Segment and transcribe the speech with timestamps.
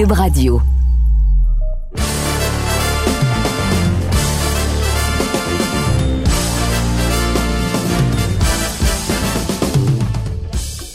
[0.00, 0.62] Cube Radio.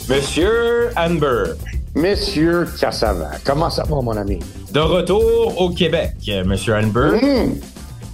[0.10, 1.54] Monsieur Amber.
[1.94, 4.40] Monsieur Cassavant, comment ça va, mon ami?
[4.72, 6.13] De retour au Québec,
[6.44, 7.19] Monsieur Amber.
[7.22, 7.60] Mmh.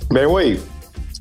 [0.09, 0.59] Ben oui,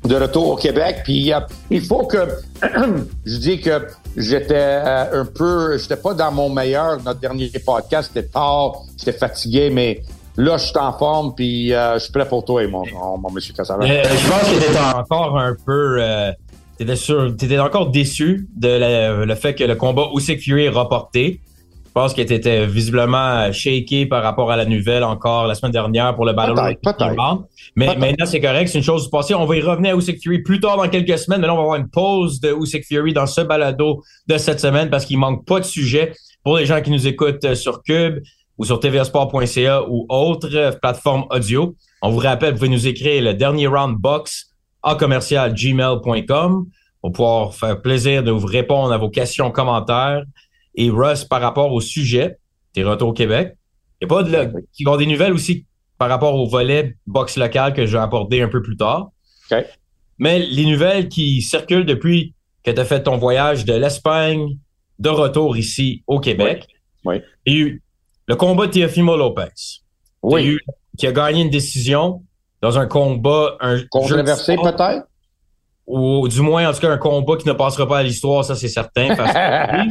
[0.03, 1.01] de retour au Québec.
[1.03, 2.27] Puis euh, il faut que
[3.25, 7.01] je dis que j'étais euh, un peu, j'étais pas dans mon meilleur.
[7.03, 10.01] Notre dernier podcast c'était tard, j'étais fatigué, mais
[10.37, 13.31] là je suis en forme, puis euh, je suis prêt pour toi, mon, mon, mon
[13.31, 13.83] Monsieur Cassavant.
[13.83, 15.97] Euh, je pense que t'étais encore un peu.
[15.99, 16.31] Euh,
[16.77, 21.39] t'étais sûr, t'étais encore déçu de le fait que le combat Usyk Fury est reporté.
[21.91, 26.15] Je pense que t'étais visiblement shaké par rapport à la nouvelle encore la semaine dernière
[26.15, 26.77] pour le Battle Royale.
[27.75, 29.35] Mais maintenant, c'est correct, c'est une chose du passé.
[29.35, 31.41] On va y revenir à Usyk Fury plus tard dans quelques semaines.
[31.41, 34.61] Mais là, on va avoir une pause de Usyk Fury dans ce balado de cette
[34.61, 36.13] semaine parce qu'il manque pas de sujet
[36.45, 38.19] pour les gens qui nous écoutent euh, sur Cube
[38.57, 41.75] ou sur tvsport.ca ou autres euh, plateformes audio.
[42.01, 46.67] On vous rappelle, vous pouvez nous écrire le dernier round box à commercial gmail.com
[47.01, 50.23] pour pouvoir faire plaisir de vous répondre à vos questions, commentaires.
[50.75, 52.37] Et Russ, par rapport au sujet,
[52.73, 53.55] tes retours au Québec,
[53.99, 55.65] il y a pas de, qui ont des nouvelles aussi
[55.97, 59.11] par rapport au volet boxe local que je vais aborder un peu plus tard.
[59.51, 59.57] OK.
[60.17, 62.33] Mais les nouvelles qui circulent depuis
[62.63, 64.57] que tu as fait ton voyage de l'Espagne
[64.99, 66.65] de retour ici au Québec.
[67.05, 67.17] Oui.
[67.17, 67.21] Oui.
[67.45, 67.83] Il y a eu
[68.27, 69.49] le combat de Teofimo Lopez.
[70.21, 70.59] Oui, eu-
[70.97, 72.23] qui a gagné une décision
[72.61, 75.07] dans un combat, un controversé peut-être?
[75.87, 78.55] ou du moins en tout cas un combat qui ne passera pas à l'histoire, ça
[78.55, 79.15] c'est certain.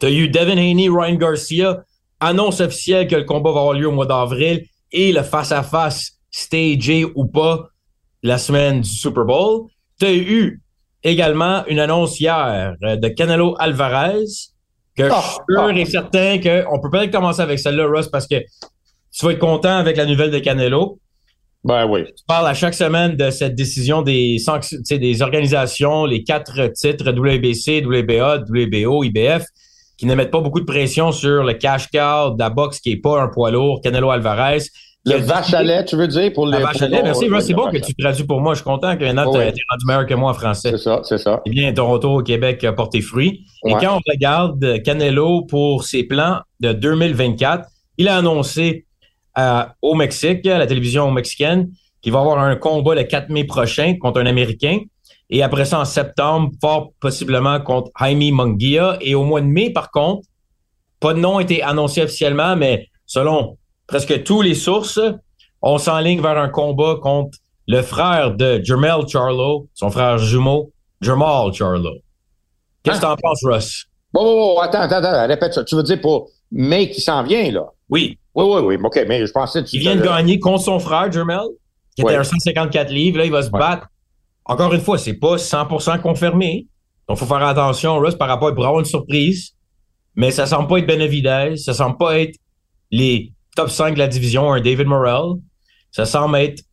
[0.00, 1.84] Tu as eu Devin Haney, Ryan Garcia,
[2.20, 7.04] annonce officielle que le combat va avoir lieu au mois d'avril et le face-à-face stagé
[7.14, 7.68] ou pas
[8.22, 9.66] la semaine du Super Bowl.
[9.98, 10.60] Tu as eu
[11.02, 14.24] également une annonce hier euh, de Canelo Alvarez
[14.96, 15.72] que je suis Ah, sûr ah.
[15.72, 18.36] et certain qu'on peut peut-être commencer avec celle-là, Russ, parce que
[19.12, 20.98] tu vas être content avec la nouvelle de Canelo
[21.64, 22.04] Ben oui.
[22.04, 24.36] tu parles à chaque semaine de cette décision des
[24.90, 29.44] des organisations, les quatre titres WBC, WBA, WBO, IBF,
[30.00, 32.92] qui ne mettent pas beaucoup de pression sur le cash cow de la boxe qui
[32.92, 34.62] est pas un poids lourd, Canelo Alvarez.
[35.04, 36.58] Le vache à lait, tu veux dire, pour les...
[36.58, 37.26] La vache à lait, merci.
[37.40, 38.54] c'est le bon que tu traduis pour moi.
[38.54, 39.44] Je suis content que maintenant, Oh, tu oui.
[39.48, 40.70] été rendu meilleur que moi en français.
[40.70, 41.42] C'est ça, c'est ça.
[41.44, 43.44] Eh bien, ton retour au Québec a porté fruit.
[43.66, 47.68] Et quand on regarde Canelo pour ses plans de 2024,
[47.98, 48.86] il a annoncé
[49.38, 51.68] euh, au Mexique, à la télévision mexicaine,
[52.00, 54.78] qu'il va avoir un combat le 4 mai prochain contre un Américain.
[55.30, 58.98] Et après ça, en septembre, fort possiblement contre Jaime Munguia.
[59.00, 60.26] Et au mois de mai, par contre,
[60.98, 65.00] pas de nom a été annoncé officiellement, mais selon presque tous les sources,
[65.62, 71.52] on s'enligne vers un combat contre le frère de Jermel Charlo, son frère jumeau, Jamal
[71.54, 71.90] Charlo.
[72.82, 73.86] Qu'est-ce que t'en penses, Russ?
[74.12, 75.62] Bon, bon, bon, attends, attends, attends, répète ça.
[75.64, 77.66] Tu veux dire pour mai qui s'en vient, là?
[77.88, 78.76] Oui, Oui, oui, oui.
[78.82, 79.76] OK, mais je pensais que tu...
[79.76, 81.38] il vient de gagner contre son frère, Jermel,
[81.94, 83.18] qui était un 154 livres.
[83.18, 83.58] Là, il va se Ouais.
[83.60, 83.86] battre.
[84.50, 86.66] Encore une fois, c'est pas 100% confirmé.
[87.08, 89.52] Donc, faut faire attention, Russ, par rapport à pour une surprise.
[90.16, 91.56] Mais ça semble pas être Benavidez.
[91.56, 92.36] Ça semble pas être
[92.90, 95.38] les top 5 de la division, un David Morrell.
[95.92, 96.64] Ça semble être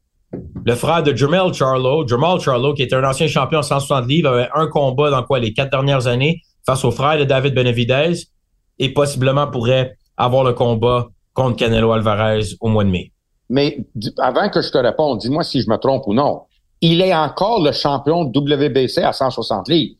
[0.65, 2.07] le frère de Jermel Charlo.
[2.07, 5.37] Jamal Charlo, qui était un ancien champion en 160 livres, avait un combat dans quoi
[5.37, 8.23] les quatre dernières années face au frère de David Benavidez
[8.79, 13.11] et possiblement pourrait avoir le combat contre Canelo Alvarez au mois de mai.
[13.51, 13.85] Mais
[14.17, 16.41] avant que je te réponde, dis-moi si je me trompe ou non.
[16.81, 19.95] Il est encore le champion WBC à 160 livres.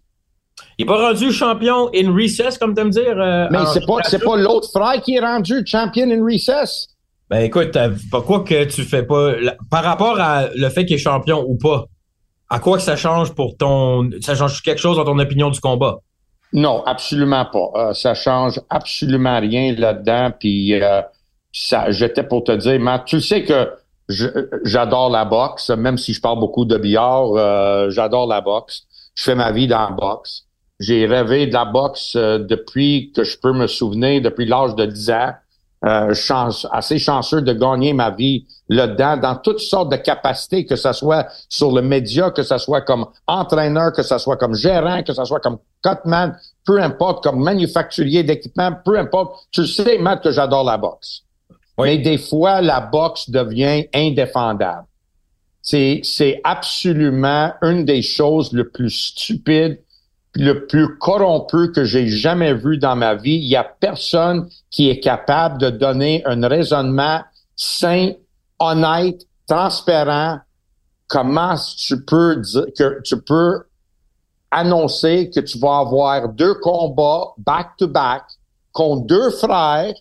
[0.78, 3.20] Il n'est pas rendu champion in recess, comme tu me dire.
[3.20, 6.88] euh, Mais c'est pas, c'est pas l'autre frère qui est rendu champion in recess.
[7.30, 7.78] Ben écoute,
[8.12, 9.36] pourquoi que tu fais pas.
[9.40, 11.86] la- par rapport à le fait qu'il est champion ou pas,
[12.50, 14.10] à quoi que ça change pour ton.
[14.22, 15.98] Ça change quelque chose dans ton opinion du combat?
[16.54, 17.72] Non, absolument pas.
[17.90, 20.32] Euh, ça change absolument rien là-dedans.
[20.40, 21.02] Puis euh,
[21.52, 23.70] ça, j'étais pour te dire, Matt, tu sais que
[24.10, 28.84] j'adore la boxe, même si je parle beaucoup de billard, euh, j'adore la boxe.
[29.16, 30.44] Je fais ma vie dans la boxe.
[30.80, 34.86] J'ai rêvé de la boxe euh, depuis que je peux me souvenir, depuis l'âge de
[34.86, 35.34] 10 ans.
[35.86, 40.76] Euh, chance, assez chanceux de gagner ma vie là-dedans, dans toutes sortes de capacités, que
[40.76, 45.04] ce soit sur le média, que ce soit comme entraîneur, que ce soit comme gérant,
[45.04, 49.48] que ce soit comme cutman, peu importe, comme manufacturier d'équipement, peu importe.
[49.52, 51.22] Tu sais, Matt, que j'adore la boxe.
[51.78, 51.90] Oui.
[51.90, 54.86] Mais des fois, la boxe devient indéfendable.
[55.62, 59.80] C'est, c'est absolument une des choses le plus stupides,
[60.34, 63.36] le plus corrompu que j'ai jamais vu dans ma vie.
[63.36, 67.22] Il y a personne qui est capable de donner un raisonnement
[67.56, 68.12] sain,
[68.60, 70.40] honnête, transparent.
[71.08, 73.64] Comment tu peux dire que tu peux
[74.52, 78.24] annoncer que tu vas avoir deux combats back to back
[78.72, 79.94] contre deux frères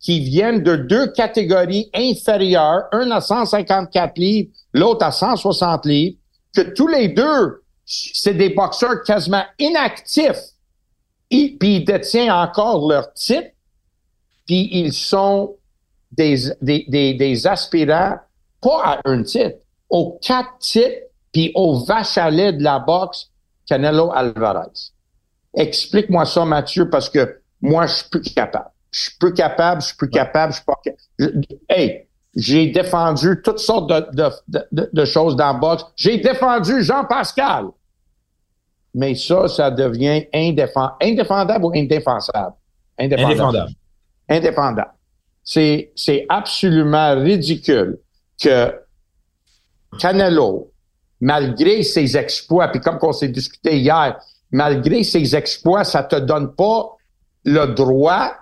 [0.00, 6.16] qui viennent de deux catégories inférieures, un à 154 livres, l'autre à 160 livres,
[6.54, 10.54] que tous les deux, c'est des boxeurs quasiment inactifs,
[11.30, 13.50] et, puis ils détiennent encore leur titre,
[14.46, 15.56] puis ils sont
[16.10, 18.16] des, des, des, aspirants,
[18.62, 19.58] pas à un titre,
[19.90, 21.02] aux quatre titres,
[21.32, 23.30] puis au vache à lait de la boxe,
[23.66, 24.70] Canelo Alvarez.
[25.54, 28.70] Explique-moi ça, Mathieu, parce que moi, je suis plus capable.
[28.90, 31.46] Je suis plus capable, je suis plus capable, je suis pas capable.
[31.68, 35.84] Hey, j'ai défendu toutes sortes de, de, de, de choses dans le boxe.
[35.96, 37.66] J'ai défendu Jean-Pascal.
[38.94, 42.54] Mais ça, ça devient indéfend, indéfendable ou indéfensable?
[42.98, 43.32] Indéfendable.
[43.32, 43.72] Indéfendable.
[44.28, 44.92] indéfendable.
[45.44, 47.98] C'est, c'est absolument ridicule
[48.40, 48.74] que
[49.98, 50.70] Canelo,
[51.20, 54.18] malgré ses exploits, puis comme on s'est discuté hier,
[54.50, 56.96] malgré ses exploits, ça te donne pas
[57.44, 58.32] le droit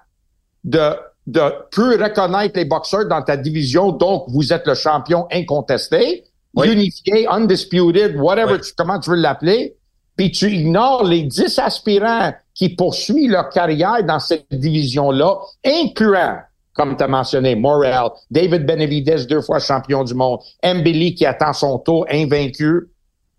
[0.66, 0.90] de,
[1.26, 1.40] de
[1.70, 6.24] plus reconnaître les boxeurs dans ta division, donc vous êtes le champion incontesté,
[6.62, 9.76] unifié, undisputed, whatever, comment tu veux l'appeler,
[10.16, 16.38] puis tu ignores les dix aspirants qui poursuivent leur carrière dans cette division-là, incluant,
[16.74, 21.52] comme tu as mentionné, Morel, David Benavides, deux fois champion du monde, Mbili qui attend
[21.52, 22.88] son tour, invaincu,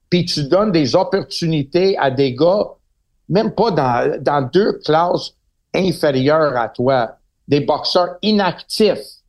[0.09, 2.68] puis tu donnes des opportunités à des gars,
[3.27, 5.33] même pas dans, dans deux classes
[5.74, 7.16] inférieurs à toi,
[7.47, 9.21] des boxeurs inactifs.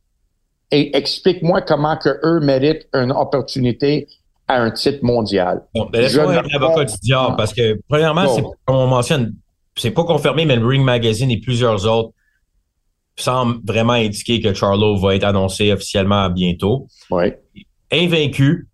[0.71, 4.07] Et explique-moi comment que eux méritent une opportunité
[4.47, 5.63] à un titre mondial.
[5.73, 9.33] Bon, ben laisse-moi être l'avocat du diable, parce que, premièrement, c'est, comme on mentionne,
[9.75, 12.11] c'est pas confirmé, mais le Ring Magazine et plusieurs autres
[13.15, 16.87] semblent vraiment indiquer que Charlo va être annoncé officiellement bientôt.
[17.11, 17.33] Oui.
[17.91, 18.67] Invaincu,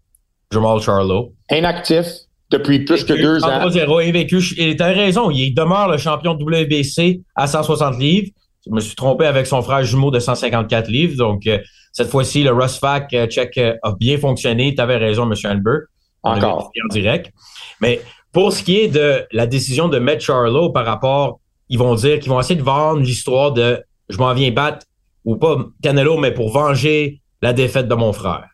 [0.51, 1.33] Jamal Charlo.
[1.49, 2.05] Inactif
[2.51, 3.69] depuis plus que deux ans.
[3.69, 4.41] 0 invaincu.
[4.57, 8.31] Et t'as raison, il demeure le champion de WBC à 160 livres.
[8.65, 11.17] Je me suis trompé avec son frère jumeau de 154 livres.
[11.17, 11.59] Donc, euh,
[11.91, 14.73] cette fois-ci, le Russ Fac euh, check euh, a bien fonctionné.
[14.73, 15.33] Tu avais raison, M.
[15.43, 15.81] Albert.
[16.23, 16.71] Encore.
[16.83, 17.31] En direct.
[17.79, 18.01] Mais
[18.31, 21.39] pour ce qui est de la décision de mettre Charlo par rapport,
[21.69, 24.85] ils vont dire qu'ils vont essayer de vendre l'histoire de je m'en viens battre
[25.23, 28.47] ou pas Canelo, mais pour venger la défaite de mon frère.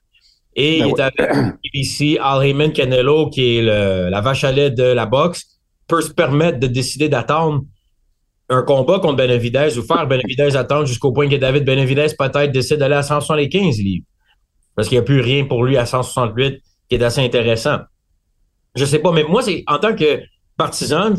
[0.56, 4.70] Et ben il est avec ici Al Heyman Canelo, qui est la vache à lait
[4.72, 7.64] de la boxe, peut se permettre de décider d'attendre
[8.52, 12.78] un combat contre Benavidez ou faire Benavidez attendre jusqu'au point que David Benavidez peut-être décide
[12.78, 14.06] d'aller à 175 livres.
[14.76, 17.80] Parce qu'il n'y a plus rien pour lui à 168 qui est assez intéressant.
[18.76, 20.22] Je sais pas, mais moi, c'est en tant que
[20.58, 21.14] partisan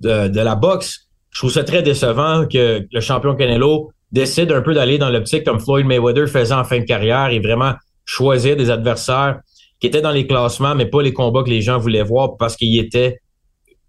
[0.00, 4.72] de, la boxe, je trouve ça très décevant que le champion Canelo décide un peu
[4.72, 7.74] d'aller dans l'optique comme Floyd Mayweather faisait en fin de carrière et vraiment
[8.04, 9.40] choisir des adversaires
[9.80, 12.56] qui étaient dans les classements, mais pas les combats que les gens voulaient voir parce
[12.56, 13.18] qu'il était,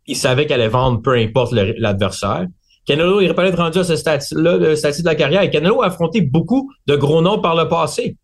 [0.08, 2.46] il savait qu'elle allait vendre peu importe l'adversaire.
[2.86, 5.42] Canelo, il pas être rendu à ce statut-là, le statut de la carrière.
[5.42, 8.18] Et Canelo a affronté beaucoup de gros noms par le passé.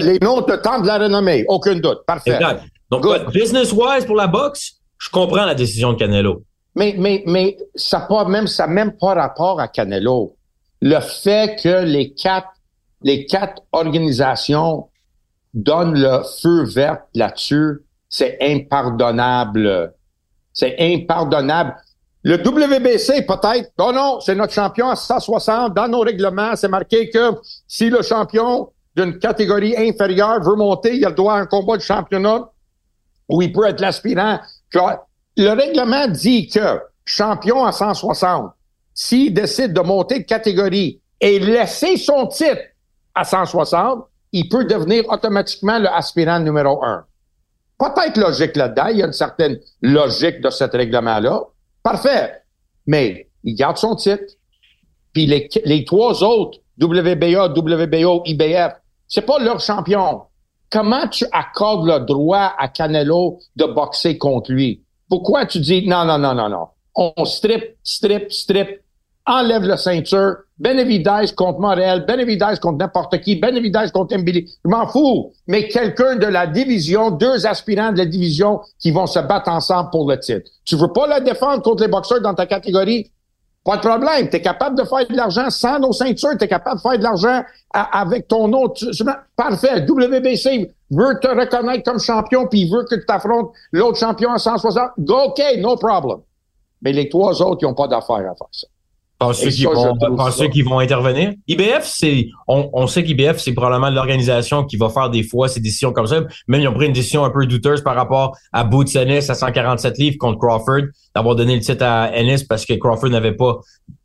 [0.00, 2.04] les noms te tentent la renommée, aucun doute.
[2.06, 2.34] Parfait.
[2.34, 2.62] Exact.
[2.90, 6.42] Donc, business-wise pour la boxe, je comprends la décision de Canelo.
[6.76, 10.36] Mais, mais, mais ça pas même, ça même pas rapport à Canelo.
[10.80, 12.48] Le fait que les quatre,
[13.02, 14.88] les quatre organisations
[15.54, 19.94] donnent le feu vert là-dessus, c'est impardonnable.
[20.52, 21.74] C'est impardonnable.
[22.26, 25.74] Le WBC, peut-être, non, non, c'est notre champion à 160.
[25.74, 27.32] Dans nos règlements, c'est marqué que
[27.68, 31.76] si le champion d'une catégorie inférieure veut monter, il a le droit à un combat
[31.76, 32.50] de championnat
[33.28, 34.40] où il peut être l'aspirant.
[35.36, 38.52] Le règlement dit que champion à 160,
[38.94, 42.62] s'il décide de monter de catégorie et laisser son titre
[43.14, 47.04] à 160, il peut devenir automatiquement le aspirant numéro un.
[47.78, 51.42] Peut-être logique là-dedans, il y a une certaine logique de ce règlement-là.
[51.84, 52.32] Parfait.
[52.86, 54.24] Mais il garde son titre.
[55.12, 58.72] Puis les, les trois autres, WBA, WBO, IBF,
[59.06, 60.22] c'est pas leur champion.
[60.70, 64.82] Comment tu accordes le droit à Canelo de boxer contre lui?
[65.08, 66.66] Pourquoi tu dis non, non, non, non, non?
[66.96, 68.80] On strip, strip, strip,
[69.26, 74.50] enlève la ceinture, Benavidez contre Morel, Benavidez contre n'importe qui, Benavidez contre Mbili.
[74.64, 75.32] Je m'en fous.
[75.46, 79.90] Mais quelqu'un de la division, deux aspirants de la division qui vont se battre ensemble
[79.90, 80.48] pour le titre.
[80.64, 83.10] Tu veux pas la défendre contre les boxeurs dans ta catégorie?
[83.64, 84.28] Pas de problème.
[84.28, 86.36] Tu es capable de faire de l'argent sans nos ceintures.
[86.38, 88.72] Tu es capable de faire de l'argent avec ton nom.
[89.34, 89.86] parfait.
[89.88, 94.38] WBC veut te reconnaître comme champion puis il veut que tu t'affrontes l'autre champion à
[94.38, 94.90] 160.
[94.98, 96.20] Go, OK, no problem.
[96.82, 98.66] Mais les trois autres, ils n'ont pas d'affaire à faire ça.
[99.30, 101.32] Vont, pensez qu'ils vont intervenir?
[101.46, 105.60] IBF, c'est, on, on sait qu'IBF, c'est probablement l'organisation qui va faire des fois ces
[105.60, 106.22] décisions comme ça.
[106.48, 109.34] Même, ils ont pris une décision un peu douteuse par rapport à Boots Ennis à
[109.34, 113.58] 147 livres contre Crawford, d'avoir donné le titre à Ennis parce que Crawford n'avait pas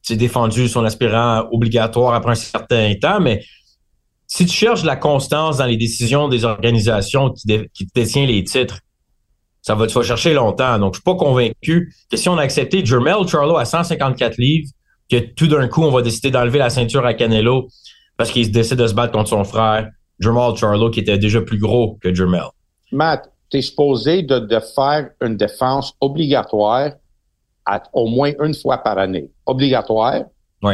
[0.09, 3.19] défendu son aspirant obligatoire après un certain temps.
[3.19, 3.43] Mais
[4.27, 8.79] si tu cherches la constance dans les décisions des organisations qui, qui détiennent les titres,
[9.61, 10.79] ça va te faire chercher longtemps.
[10.79, 14.69] Donc, je suis pas convaincu que si on a accepté Jermel Charlo à 154 livres,
[15.09, 17.67] que tout d'un coup, on va décider d'enlever la ceinture à Canelo
[18.17, 19.89] parce qu'il décide de se battre contre son frère,
[20.19, 22.43] Jermel Charlo, qui était déjà plus gros que Jermel.
[22.91, 26.91] Matt, tu es supposé de, faire une défense obligatoire
[27.93, 29.29] au moins une fois par année.
[29.45, 30.23] Obligatoire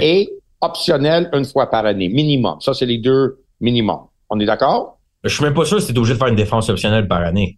[0.02, 0.30] et
[0.62, 2.60] optionnelle une fois par année, minimum.
[2.62, 4.00] Ça, c'est les deux minimum.
[4.30, 4.98] On est d'accord?
[5.24, 7.22] Je suis même pas sûr si tu es obligé de faire une défense optionnelle par
[7.22, 7.58] année.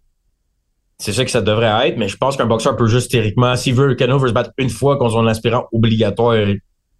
[0.98, 3.74] C'est ça que ça devrait être, mais je pense qu'un boxeur peut juste théoriquement, s'il
[3.74, 6.36] veut, Cano veut se battre une fois contre son aspirant obligatoire,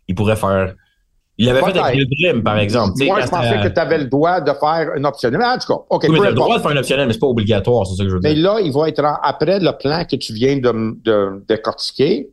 [0.08, 0.74] il pourrait faire.
[1.40, 2.94] Il l'avait fait avec Dream, par exemple.
[3.04, 5.40] Moi, je pensais que tu avais le droit de faire une optionnelle.
[5.40, 6.04] En tout cas, OK.
[6.08, 7.94] Oui, mais tu as le droit de faire une optionnelle, mais c'est pas obligatoire, c'est
[7.94, 8.30] ça que je veux dire.
[8.30, 12.28] Mais là, il va être après le plan que tu viens de, de, de cortiquer.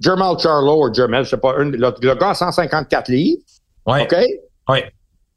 [0.00, 3.40] Jermel Charlo ou Jermel, je sais pas, le, le, gars à 154 livres.
[3.86, 4.02] Oui.
[4.02, 4.16] OK?
[4.68, 4.78] Oui.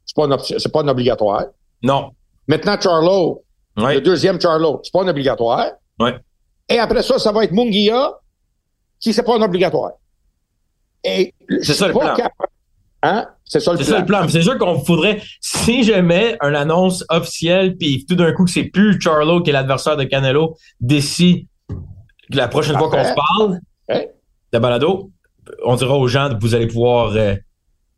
[0.04, 1.44] C'est pas, pas un obligatoire.
[1.82, 2.10] Non.
[2.48, 3.44] Maintenant, Charlo,
[3.76, 5.70] le deuxième Charlo, c'est pas un obligatoire.
[6.00, 6.10] Oui.
[6.68, 8.12] Et après ça, ça va être Mungia,
[9.00, 9.92] qui c'est pas un obligatoire.
[11.06, 12.14] Et c'est ça le plan.
[13.02, 13.26] Hein?
[13.44, 13.86] C'est ça le plan.
[13.86, 14.28] C'est le plan.
[14.28, 18.64] C'est sûr qu'on faudrait, si jamais une annonce officielle, puis tout d'un coup que c'est
[18.64, 21.46] plus Charlo qui est l'adversaire de Canelo, d'ici
[22.30, 23.60] la prochaine fois qu'on se parle,
[24.52, 25.10] de balado,
[25.64, 27.36] on dira aux gens que vous allez pouvoir euh,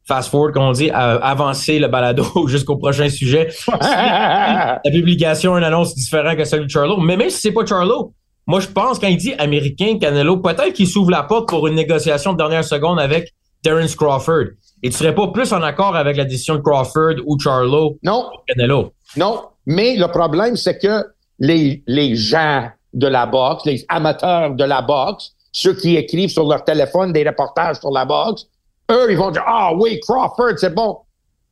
[0.07, 3.49] fast forward, comme on dit, avancer le balado jusqu'au prochain sujet.
[3.69, 6.99] la publication, une annonce différente que celle de Charlo.
[6.99, 8.13] Mais même si c'est pas Charlo,
[8.49, 11.75] moi, je pense, quand il dit américain, Canelo, peut-être qu'il s'ouvre la porte pour une
[11.75, 14.47] négociation de dernière seconde avec Terence Crawford.
[14.83, 18.25] Et tu serais pas plus en accord avec la décision de Crawford ou Charlo non.
[18.47, 18.95] Canelo?
[19.19, 19.43] Non.
[19.67, 21.05] Mais le problème, c'est que
[21.39, 26.49] les, les gens de la boxe, les amateurs de la boxe, ceux qui écrivent sur
[26.49, 28.47] leur téléphone des reportages sur la boxe,
[28.91, 30.97] eux, ils vont dire, ah oui, Crawford, c'est bon.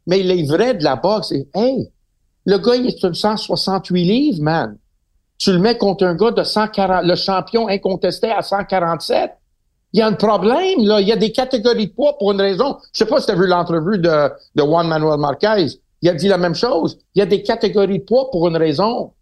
[0.06, 1.90] Mais les vrais de la boxe, c'est, hey,
[2.46, 4.78] le gars, il est sur 168 livres, man.
[5.38, 9.32] Tu le mets contre un gars de 140, le champion incontesté à 147.
[9.92, 11.00] Il y a un problème, là.
[11.00, 12.76] Il y a des catégories de poids pour une raison.
[12.92, 15.66] Je sais pas si tu as vu l'entrevue de, de Juan Manuel Marquez.
[16.02, 16.98] Il a dit la même chose.
[17.14, 19.12] Il y a des catégories de poids pour une raison.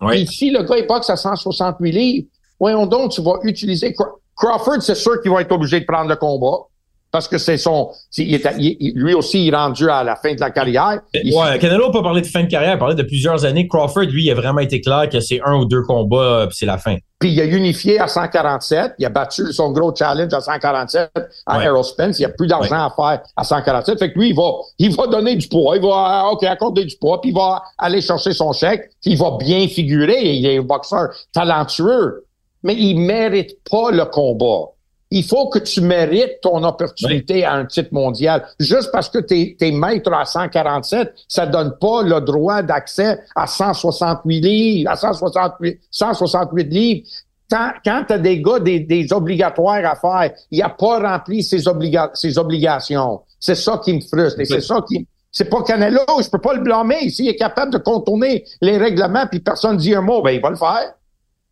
[0.00, 0.22] Oui.
[0.22, 2.28] Et si le gars, il boxe à 168 livres,
[2.58, 3.94] voyons donc, tu vas utiliser
[4.36, 6.68] Crawford, c'est sûr qu'il va être obligé de prendre le combat
[7.10, 11.00] parce que c'est son, lui aussi, il est rendu à la fin de la carrière.
[11.14, 13.66] ouais, Canelo n'a pas parlé de fin de carrière, il a parlé de plusieurs années.
[13.66, 16.66] Crawford, lui, il a vraiment été clair que c'est un ou deux combats, puis c'est
[16.66, 16.96] la fin.
[17.18, 21.10] Puis il a unifié à 147, il a battu son gros challenge à 147
[21.46, 21.82] à ouais.
[21.82, 23.98] Spence, il n'y a plus d'argent à faire à 147.
[23.98, 26.84] Fait que lui, il va, il va donner du poids, il va, ah, OK, accorder
[26.84, 30.46] du poids, puis il va aller chercher son chèque, puis il va bien figurer, il
[30.46, 32.24] est un boxeur talentueux,
[32.62, 34.72] mais il mérite pas le combat
[35.10, 38.46] il faut que tu mérites ton opportunité à un titre mondial.
[38.58, 43.46] Juste parce que tu es, maître à 147, ça donne pas le droit d'accès à
[43.46, 47.06] 168 livres, à 168, 168 livres.
[47.50, 51.42] Quand, quand tu as des gars des, des, obligatoires à faire, il a pas rempli
[51.42, 53.22] ses, obliga ses obligations.
[53.40, 54.40] C'est ça qui me frustre.
[54.40, 55.06] Et c'est ça qui...
[55.30, 57.08] C'est pas Canelo, je peux pas le blâmer.
[57.10, 60.50] S'il est capable de contourner les règlements puis personne dit un mot, ben il va
[60.50, 60.94] le faire.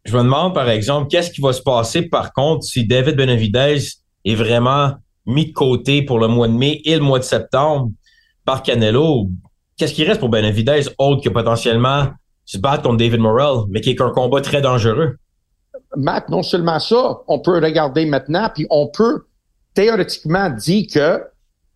[0.06, 3.78] Je me demande, par exemple, qu'est-ce qui va se passer, par contre, si David Benavidez
[4.24, 4.92] est vraiment
[5.26, 7.90] mis de côté pour le mois de mai et le mois de septembre
[8.44, 9.28] par Canelo?
[9.76, 12.06] Qu'est-ce qui reste pour Benavidez autre que potentiellement
[12.44, 15.16] se battre contre David Morrell, mais qui est un combat très dangereux?
[15.96, 19.24] Matt, non seulement ça, on peut regarder maintenant, puis on peut
[19.74, 21.22] théoriquement dire que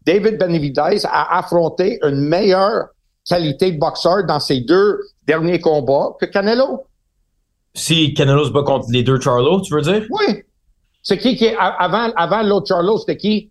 [0.06, 2.90] David Benavidez a affronté une meilleure
[3.28, 6.84] qualité de boxeur dans ses deux derniers combats que Canelo.
[7.74, 10.04] Si Canelo se bat contre les deux Charlo, tu veux dire?
[10.10, 10.42] Oui.
[11.02, 13.50] C'est qui qui avant, avant l'autre Charlo, c'était qui?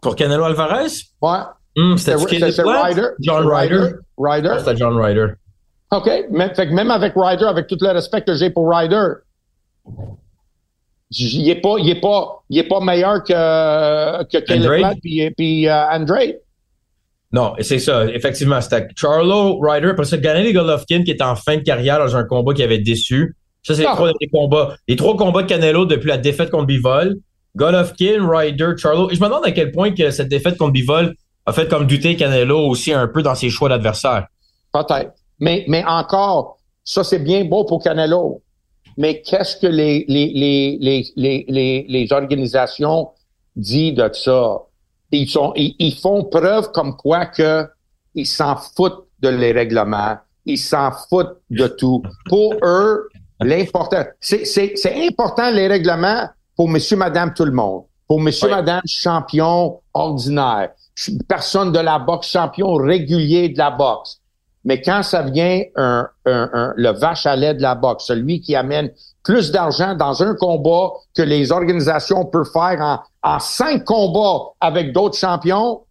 [0.00, 1.04] Pour Canelo Alvarez?
[1.20, 1.38] Ouais.
[1.76, 3.08] Hmm, c'était Ryder.
[3.20, 3.90] John Ryder.
[4.16, 4.54] Ryder.
[4.58, 5.34] C'était John Ryder.
[5.92, 6.10] OK.
[6.30, 9.06] Mais, fait que même avec Ryder, avec tout le respect que j'ai pour Ryder,
[11.10, 15.62] il est pas, il est pas, il est pas meilleur que, que Caleb puis, puis
[15.62, 16.40] uh, Andre.
[17.32, 18.06] Non, c'est ça.
[18.06, 22.16] Effectivement, c'était Charlo, Ryder, après ça, Gennady Golovkin qui est en fin de carrière dans
[22.16, 23.36] un combat qui avait déçu.
[23.62, 24.76] Ça, c'est les trois combats.
[24.86, 27.16] Les trois combats de Canelo depuis la défaite contre Bivol.
[27.56, 29.10] Golovkin, Ryder, Charlo.
[29.10, 31.14] Et je me demande à quel point que cette défaite contre Bivol
[31.46, 34.26] a fait comme douter Canelo aussi un peu dans ses choix d'adversaire.
[34.72, 35.12] Peut-être.
[35.40, 38.42] Mais, mais encore, ça, c'est bien beau pour Canelo.
[38.96, 43.10] Mais qu'est-ce que les, les, les, les, les, les organisations
[43.56, 44.62] disent de ça?
[45.10, 47.66] ils sont, ils, font preuve comme quoi que
[48.14, 52.02] ils s'en foutent de les règlements, ils s'en foutent de tout.
[52.26, 53.08] Pour eux,
[53.40, 57.84] l'important, c'est, c'est, c'est important les règlements pour monsieur, madame, tout le monde.
[58.06, 60.70] Pour monsieur, madame, champion ordinaire,
[61.28, 64.20] personne de la boxe, champion régulier de la boxe.
[64.64, 68.56] Mais quand ça vient un, un, le vache à lait de la boxe, celui qui
[68.56, 68.90] amène
[69.22, 74.92] plus d'argent dans un combat que les organisations peuvent faire en, en cinq combats avec
[74.92, 75.82] d'autres champions,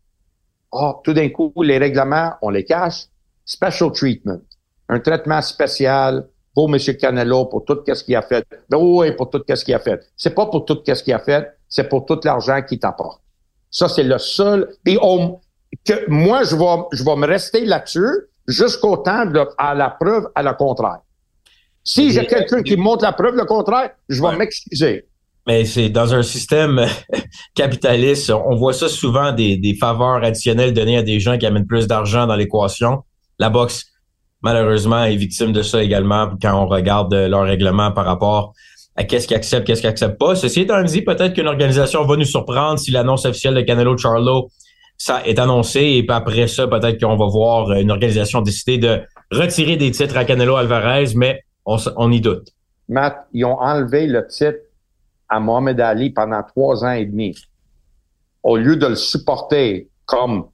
[0.71, 3.05] oh, tout d'un coup, les règlements, on les cache.
[3.45, 4.41] Special treatment.
[4.89, 6.27] Un traitement spécial
[6.57, 6.79] pour M.
[6.99, 8.43] Canelo, pour tout ce qu'il a fait.
[8.67, 9.99] Ben oui, pour tout ce qu'il a fait.
[10.15, 13.21] C'est pas pour tout ce qu'il a fait, c'est pour tout l'argent qu'il t'apporte.
[13.69, 14.67] Ça, c'est le seul.
[14.87, 14.97] Et
[15.85, 18.09] que moi, je vais, je vais me rester là-dessus
[18.47, 21.01] jusqu'au temps de, à la preuve à la contraire.
[21.83, 25.05] Si j'ai quelqu'un qui montre la preuve le contraire, je vais m'excuser.
[25.45, 26.87] Mais c'est dans un système
[27.53, 31.67] capitaliste, on voit ça souvent des, des faveurs additionnelles données à des gens qui amènent
[31.67, 33.03] plus d'argent dans l'équation.
[33.37, 33.85] La boxe,
[34.41, 38.53] malheureusement, est victime de ça également quand on regarde leur règlement par rapport
[38.95, 40.35] à qu'est-ce qu'ils acceptent, qu'est-ce qu'ils acceptent pas.
[40.35, 44.49] Ceci étant dit, peut-être qu'une organisation va nous surprendre si l'annonce officielle de Canelo Charlo
[44.97, 49.01] ça est annoncé et puis après ça, peut-être qu'on va voir une organisation décider de
[49.31, 52.49] retirer des titres à Canelo Alvarez, mais on y doute.
[52.89, 54.59] Matt, ils ont enlevé le titre
[55.29, 57.35] à Mohamed Ali pendant trois ans et demi.
[58.43, 60.47] Au lieu de le supporter comme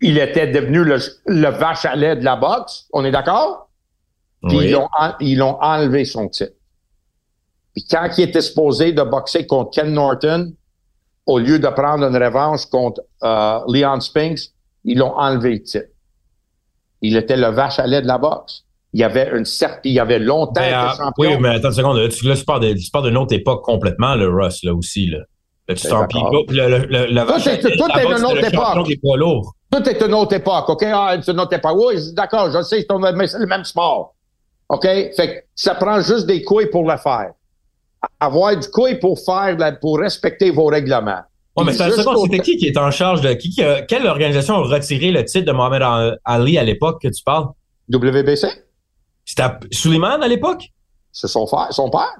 [0.00, 3.68] il était devenu le, vache à lait de la boxe, on est d'accord?
[4.48, 4.74] Puis
[5.20, 6.52] ils l'ont enlevé son titre.
[7.74, 10.52] Puis quand il était supposé de boxer contre Ken Norton,
[11.26, 14.40] au lieu de prendre une revanche contre euh, Leon Spinks,
[14.84, 15.88] ils l'ont enlevé le titre.
[17.02, 18.64] Il était le vache à lait de la boxe.
[18.94, 21.12] Il y avait une certaine, il y avait longtemps mais, euh, champion.
[21.18, 21.98] Oui, mais attends une seconde.
[21.98, 25.06] Là, tu, là, tu parles d'une autre époque complètement, le Russ, là aussi.
[25.06, 25.18] Là.
[25.68, 26.06] Le, tu ben,
[26.48, 29.57] le, le, le, le, tout est, tout est une autre époque.
[29.70, 30.82] Tout est une autre époque, OK?
[30.84, 31.76] Ah, c'est une autre époque.
[31.76, 34.14] Oui, d'accord, je sais, c'est le même sport.
[34.68, 34.82] OK?
[34.82, 37.32] Fait que ça prend juste des couilles pour le faire
[38.20, 41.22] avoir du couille pour faire, pour respecter vos règlements.
[41.56, 45.24] Ouais, mais c'était qui qui est en charge de qui, quelle organisation a retiré le
[45.24, 47.48] titre de Mohamed Ali à l'époque que tu parles?
[47.92, 48.46] WBC.
[49.24, 50.68] C'était Suleiman à l'époque?
[51.10, 52.14] C'est son frère, son père.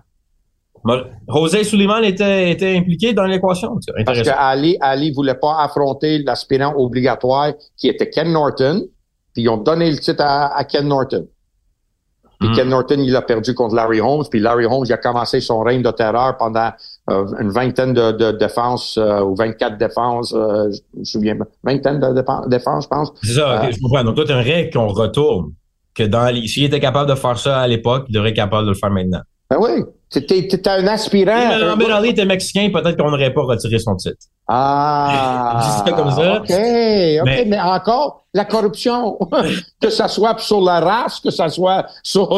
[1.29, 3.79] José Suleiman était, était impliqué dans l'équation.
[4.05, 8.87] Parce que Ali, Ali voulait pas affronter l'aspirant obligatoire qui était Ken Norton,
[9.35, 11.27] puis ils ont donné le titre à Ken Norton.
[12.39, 12.55] Puis hmm.
[12.55, 14.25] Ken Norton, il a perdu contre Larry Holmes.
[14.31, 16.71] Puis Larry Holmes, il a commencé son règne de terreur pendant
[17.11, 21.47] euh, une vingtaine de, de défenses euh, ou 24 défenses, euh, je me souviens pas.
[21.65, 23.13] Vingtaine de défenses, je pense.
[23.23, 24.05] C'est ça, je comprends.
[24.05, 25.53] Donc toi, tu règle qu'on retourne.
[25.95, 28.71] Que dans s'il était capable de faire ça à l'époque, il devrait être capable de
[28.71, 29.23] le faire maintenant.
[29.51, 29.85] Ben oui.
[30.11, 31.53] T'étais un aspirant.
[31.53, 34.17] Si Mohamed Ali était mexicain, peut-être qu'on n'aurait pas retiré son titre.
[34.47, 35.83] Ah.
[35.87, 36.37] ça comme ça.
[36.37, 37.47] OK, OK.
[37.47, 39.19] Mais, encore, la corruption,
[39.83, 42.31] que ça soit sur la race, que ça soit sur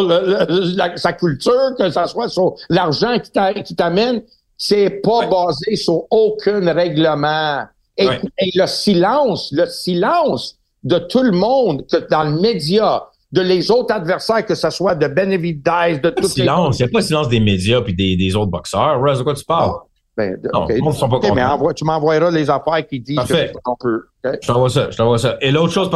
[0.97, 3.17] sa culture, que ça soit sur l'argent
[3.65, 4.23] qui t'amène,
[4.57, 7.65] c'est pas basé sur aucun règlement.
[7.97, 13.41] Et, et, le silence, le silence de tout le monde que dans le média, de
[13.41, 16.79] les autres adversaires, que ce soit de Benevides, de tout silence.
[16.79, 19.01] Il n'y a pas de silence des médias puis des, des autres boxeurs.
[19.01, 19.73] Russ, de quoi tu parles?
[19.75, 19.85] Ah,
[20.17, 20.81] ben, non, okay.
[20.93, 24.03] sont pas mais tu m'envoieras les affaires qui disent que peut.
[24.43, 25.39] Je t'envoie ça, je t'envoie ça.
[25.41, 25.89] Et l'autre chose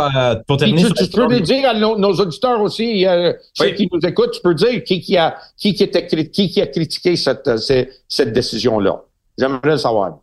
[0.46, 0.84] pour terminer.
[0.84, 4.40] Tu, tu peux le dire à nos, auditeurs aussi, euh, ceux qui nous écoutent, tu
[4.40, 8.32] peux dire qui, qui, a, qui, qui, était, qui, qui a critiqué cette, cette, cette
[8.32, 9.02] décision-là.
[9.36, 10.18] J'aimerais le savoir.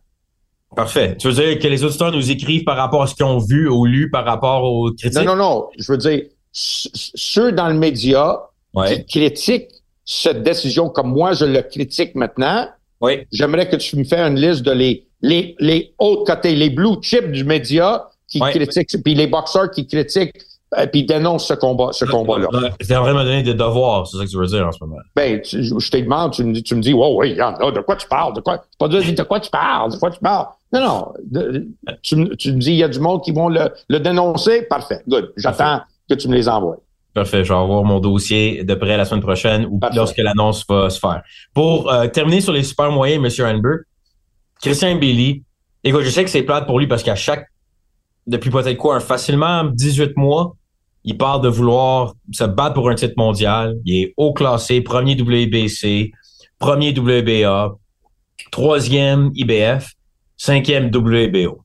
[0.76, 1.18] Parfait.
[1.18, 3.68] Tu veux dire que les auditeurs nous écrivent par rapport à ce qu'ils ont vu
[3.68, 5.20] ou lu par rapport aux critiques?
[5.20, 5.68] Non, non, non.
[5.78, 8.40] Je veux dire, ceux dans le média
[8.88, 9.70] qui critiquent
[10.06, 12.68] cette décision comme moi je le critique maintenant,
[13.00, 13.26] oui.
[13.32, 17.02] j'aimerais que tu me fasses une liste de les, les, les autres côtés, les blue
[17.02, 20.36] chips du média qui critiquent, puis les boxeurs qui critiquent
[20.78, 22.48] et euh, puis dénoncent ce combat, ce combat-là.
[22.80, 25.02] C'est vraiment donner des devoirs, c'est ça que tu veux dire en ce moment.
[25.16, 28.08] Ben, je te demande, tu me dis, tu me dis, wow, oui, de quoi tu
[28.08, 30.48] parles, de quoi, pas de, de quoi tu parles, de quoi tu parles?
[30.72, 31.14] Non, non,
[32.02, 35.02] tu, tu, me dis, il y a du monde qui vont le, le dénoncer, parfait,
[35.10, 35.34] good.
[35.36, 35.82] J'attends,
[36.16, 36.78] que tu me les envoies.
[37.14, 40.90] Parfait, je vais avoir mon dossier de près la semaine prochaine ou lorsque l'annonce va
[40.90, 41.22] se faire.
[41.54, 43.46] Pour euh, terminer sur les super moyens, M.
[43.46, 43.82] Hanberg,
[44.62, 45.44] Christian Billy,
[45.84, 47.48] écoute, je sais que c'est plate pour lui parce qu'à chaque,
[48.28, 50.56] depuis peut-être quoi, facilement 18 mois,
[51.04, 53.76] il parle de vouloir se battre pour un titre mondial.
[53.86, 56.12] Il est haut classé, premier WBC,
[56.60, 57.76] premier WBA,
[58.52, 59.92] troisième IBF,
[60.38, 61.64] cinquième WBO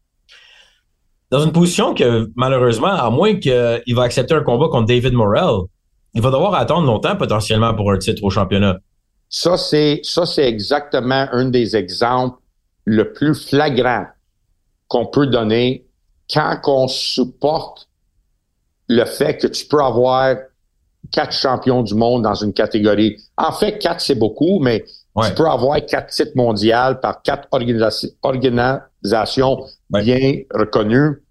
[1.30, 5.66] dans une position que, malheureusement, à moins qu'il va accepter un combat contre David Morrell,
[6.14, 8.78] il va devoir attendre longtemps potentiellement pour un titre au championnat.
[9.28, 12.38] Ça, c'est, ça, c'est exactement un des exemples
[12.84, 14.06] le plus flagrant
[14.88, 15.84] qu'on peut donner
[16.32, 17.88] quand on supporte
[18.88, 20.36] le fait que tu peux avoir
[21.10, 23.16] quatre champions du monde dans une catégorie.
[23.36, 24.84] En fait, quatre, c'est beaucoup, mais
[25.22, 27.48] tu peux avoir quatre titres mondiaux par quatre
[28.22, 31.22] organisations bien reconnues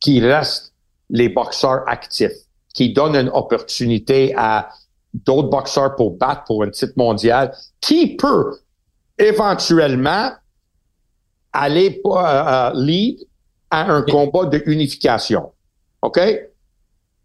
[0.00, 0.72] qui restent
[1.08, 2.32] les boxeurs actifs,
[2.74, 4.68] qui donnent une opportunité à
[5.14, 8.58] d'autres boxeurs pour battre pour un titre mondial, qui peut
[9.18, 10.30] éventuellement
[11.52, 13.18] aller euh, euh, lead
[13.70, 15.52] à un combat de unification.
[16.02, 16.20] OK?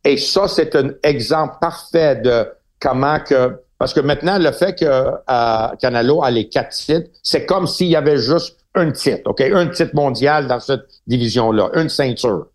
[0.04, 2.48] Et ça, c'est un exemple parfait de
[2.80, 7.48] comment que parce que maintenant, le fait que euh, Canelo a les quatre titres, c'est
[7.48, 9.42] comme s'il y avait juste un titre, OK?
[9.42, 12.48] Un titre mondial dans cette division-là, une ceinture.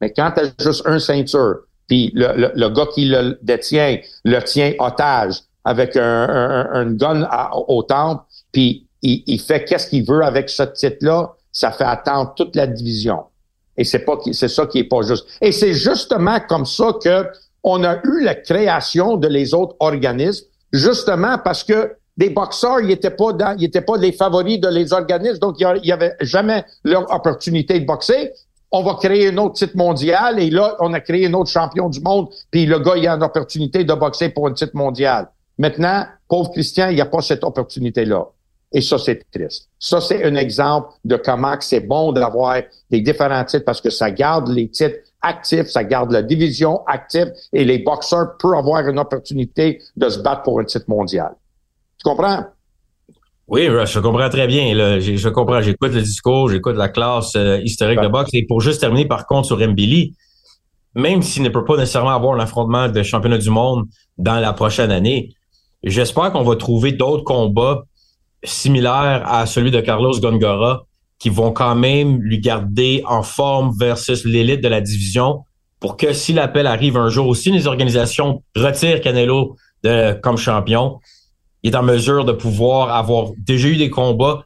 [0.00, 4.40] Mais quand tu as juste un ceinture, puis le, le, gars qui le détient le
[4.40, 7.28] tient otage avec un, un, gun
[7.68, 12.34] au temple, puis il, il fait qu'est-ce qu'il veut avec ce titre-là, ça fait attendre
[12.36, 13.24] toute la division.
[13.76, 15.26] Et c'est pas c'est ça qui est pas juste.
[15.40, 17.26] Et c'est justement comme ça que
[17.62, 22.90] on a eu la création de les autres organismes, justement parce que des boxeurs, ils
[22.90, 26.14] étaient pas dans, ils étaient pas les favoris de les organismes, donc il y avait
[26.20, 28.32] jamais leur opportunité de boxer.
[28.72, 31.88] On va créer un autre titre mondial et là, on a créé un autre champion
[31.88, 35.28] du monde, puis le gars, il a une opportunité de boxer pour un titre mondial.
[35.58, 38.26] Maintenant, pauvre Christian, il n'y a pas cette opportunité-là.
[38.72, 39.68] Et ça, c'est triste.
[39.78, 44.10] Ça, c'est un exemple de comment c'est bon d'avoir des différents titres parce que ça
[44.10, 48.98] garde les titres actifs, ça garde la division active et les boxeurs peuvent avoir une
[48.98, 51.34] opportunité de se battre pour un titre mondial.
[52.06, 52.44] Comprends?
[53.48, 54.72] Oui, je comprends très bien.
[55.00, 55.60] Je, comprends.
[55.60, 58.30] J'écoute le discours, j'écoute la classe euh, historique de boxe.
[58.32, 60.14] Et pour juste terminer, par contre, sur Mbili,
[60.94, 63.86] même s'il ne peut pas nécessairement avoir un affrontement de championnat du monde
[64.18, 65.34] dans la prochaine année,
[65.82, 67.82] j'espère qu'on va trouver d'autres combats
[68.44, 70.84] similaires à celui de Carlos Gongora
[71.18, 75.42] qui vont quand même lui garder en forme versus l'élite de la division
[75.80, 81.00] pour que si l'appel arrive un jour, si les organisations retirent Canelo de, comme champion,
[81.66, 84.44] il est en mesure de pouvoir avoir déjà eu des combats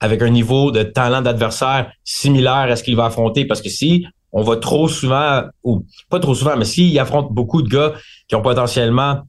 [0.00, 3.46] avec un niveau de talent d'adversaire similaire à ce qu'il va affronter.
[3.46, 7.62] Parce que si on va trop souvent, ou pas trop souvent, mais s'il affronte beaucoup
[7.62, 7.94] de gars
[8.28, 9.20] qui ont potentiellement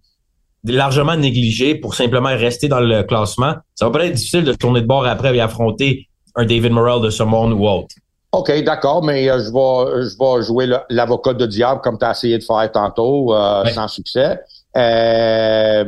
[0.66, 4.82] largement négligé pour simplement rester dans le classement, ça va peut être difficile de tourner
[4.82, 7.96] de bord après et affronter un David Morrell de ce monde ou autre.
[8.34, 12.12] OK, d'accord, mais euh, je vais je vais jouer l'avocat de diable comme tu as
[12.12, 14.42] essayé de faire tantôt, euh, sans succès.
[14.76, 15.86] Euh,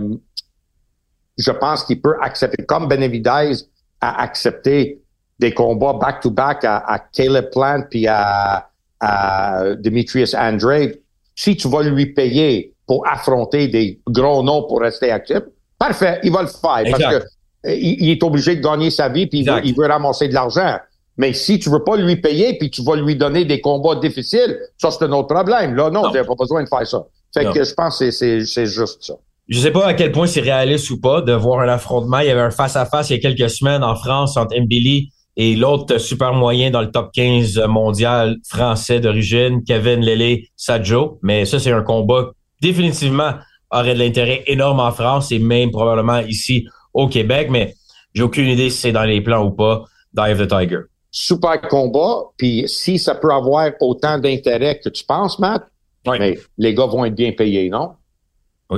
[1.38, 3.54] je pense qu'il peut accepter, comme Benavidez
[4.02, 5.02] a accepté
[5.40, 10.98] des combats back-to-back à, Caleb Plant puis à, à Demetrius Andrade.
[11.36, 15.40] Si tu vas lui payer pour affronter des gros noms pour rester actif,
[15.80, 17.26] parfait, il va le faire parce que
[17.64, 20.78] il, est obligé de gagner sa vie puis il veut, ramasser de l'argent.
[21.18, 24.60] Mais si tu veux pas lui payer puis tu vas lui donner des combats difficiles,
[24.78, 25.76] ça c'est un autre problème.
[25.76, 27.06] Là, non, tu n'as pas besoin de faire ça.
[27.34, 29.14] Fait que je pense que c'est juste ça.
[29.48, 32.20] Je sais pas à quel point c'est réaliste ou pas de voir un affrontement.
[32.20, 35.56] Il y avait un face-à-face il y a quelques semaines en France entre Mbili et
[35.56, 41.20] l'autre super moyen dans le top 15 mondial français d'origine, Kevin Lele Sadjo.
[41.22, 43.34] Mais ça, c'est un combat définitivement
[43.72, 47.76] aurait de l'intérêt énorme en France et même probablement ici au Québec, mais
[48.14, 50.82] j'ai aucune idée si c'est dans les plans ou pas d'Eye the Tiger.
[51.10, 55.64] Super combat, puis si ça peut avoir autant d'intérêt que tu penses, Matt,
[56.08, 57.92] mais les gars vont être bien payés, non?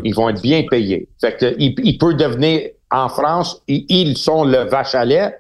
[0.04, 1.08] Ils vont être bien payés.
[1.20, 5.36] Fait que, il, peut devenir, en France, ils, sont le vache à lait.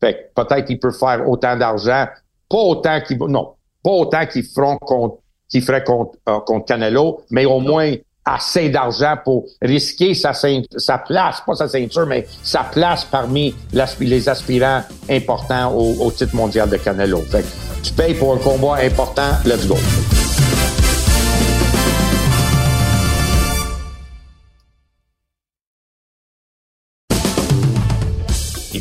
[0.00, 2.06] Fait que peut-être qu'ils peuvent faire autant d'argent,
[2.48, 5.18] pas autant qu'ils, non, pas autant qu'ils feront contre,
[5.48, 7.94] qu'ils feraient contre, euh, contre Canelo, mais au moins
[8.24, 13.54] assez d'argent pour risquer sa, sa place, pas sa ceinture, mais sa place parmi
[14.00, 17.22] les aspirants importants au, titre mondial de Canelo.
[17.22, 17.46] Fait que
[17.82, 19.76] tu payes pour un combat important, let's go.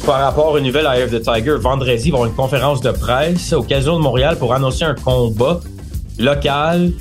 [0.07, 2.91] Par rapport aux nouvelles à the Tiger, vendredi, il va y avoir une conférence de
[2.91, 5.59] presse au de Montréal pour annoncer un combat
[6.17, 6.93] local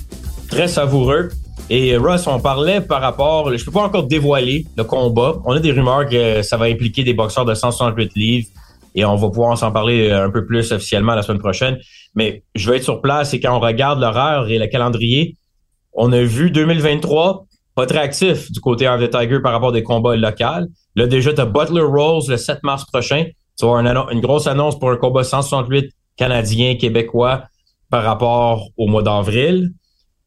[0.51, 1.29] très savoureux
[1.71, 5.37] et Russ, on parlait par rapport, je peux pas encore dévoiler le combat.
[5.45, 8.49] On a des rumeurs que ça va impliquer des boxeurs de 168 livres
[8.97, 11.79] et on va pouvoir s'en parler un peu plus officiellement la semaine prochaine.
[12.17, 15.37] Mais je vais être sur place et quand on regarde l'horaire et le calendrier,
[15.93, 19.73] on a vu 2023 pas très actif du côté of the Tiger par rapport à
[19.73, 20.67] des combats locaux.
[20.97, 23.27] Là, déjà, tu as Butler Rolls le 7 mars prochain.
[23.59, 27.45] Tu vas avoir une, grosse annonce pour un combat 168 canadien, québécois
[27.91, 29.73] par rapport au mois d'avril.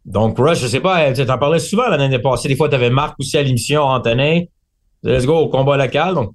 [0.06, 2.48] Donc, Rush, je sais pas, tu en parlais souvent l'année passée.
[2.48, 4.44] Des fois, tu avais Marc aussi à l'émission, Antonin.
[5.02, 6.14] Let's go au combat local.
[6.14, 6.32] Donc,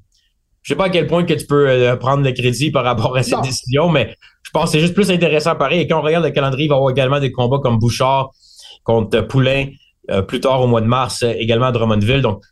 [0.63, 3.17] Je sais pas à quel point que tu peux euh, prendre le crédit par rapport
[3.17, 5.81] à cette décision, mais je pense que c'est juste plus intéressant pareil.
[5.81, 8.31] Et quand on regarde le calendrier, il va y avoir également des combats comme Bouchard
[8.83, 9.67] contre Poulain
[10.11, 12.23] euh, plus tard au mois de mars, euh, également à Drummondville.
[12.23, 12.43] Donc,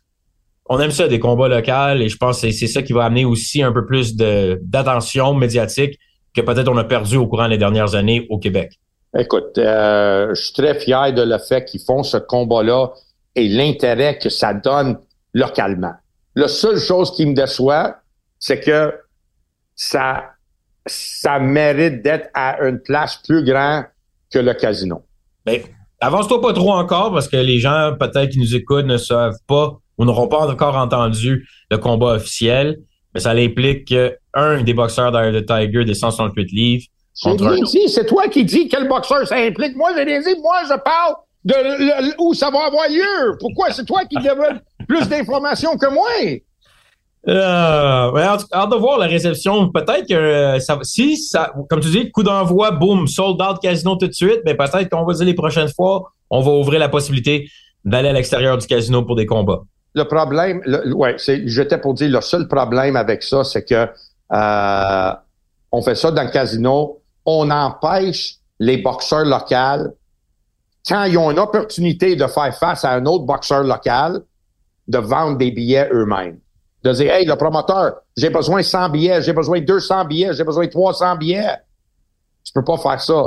[0.67, 3.25] on aime ça, des combats locaux, et je pense que c'est ça qui va amener
[3.25, 5.99] aussi un peu plus d'attention médiatique
[6.33, 8.79] que peut-être on a perdu au courant des dernières années au Québec.
[9.17, 12.91] Écoute, je suis très fier de le fait qu'ils font ce combat-là
[13.35, 14.97] et l'intérêt que ça donne
[15.33, 15.93] localement.
[16.35, 17.97] La seule chose qui me déçoit,
[18.39, 18.93] c'est que
[19.75, 20.31] ça,
[20.85, 23.85] ça mérite d'être à une place plus grande
[24.31, 25.03] que le casino.
[25.45, 25.61] Ben,
[26.03, 29.77] avance-toi pas trop encore parce que les gens peut-être qui nous écoutent ne savent pas
[29.97, 32.79] ou n'auront pas encore entendu le combat officiel.
[33.13, 38.43] Mais ça implique qu'un des boxeurs derrière the Tiger des 168 livres C'est toi qui
[38.43, 39.75] dis quel boxeur ça implique.
[39.75, 43.37] Moi, j'ai dit, moi, je parle de où ça va avoir lieu.
[43.39, 43.71] Pourquoi?
[43.71, 46.09] C'est toi qui développe plus d'informations que moi?
[47.25, 49.69] Euh, hâte de voir la réception.
[49.69, 53.95] Peut-être que euh, ça, si ça, comme tu dis, coup d'envoi, boum, sold out casino
[53.95, 56.89] tout de suite, mais peut-être qu'on va dire les prochaines fois, on va ouvrir la
[56.89, 57.49] possibilité
[57.85, 59.61] d'aller à l'extérieur du casino pour des combats.
[59.95, 60.61] Le problème,
[60.95, 63.87] ouais, c'est, j'étais pour dire le seul problème avec ça, c'est que
[64.33, 65.13] euh,
[65.71, 69.93] on fait ça dans le casino, on empêche les boxeurs locaux
[70.87, 74.21] quand ils ont une opportunité de faire face à un autre boxeur local,
[74.87, 76.39] de vendre des billets eux-mêmes.
[76.83, 80.33] De dire, hey, le promoteur, j'ai besoin de 100 billets, j'ai besoin de 200 billets,
[80.33, 81.55] j'ai besoin de 300 billets.
[82.43, 83.23] Tu peux pas faire ça.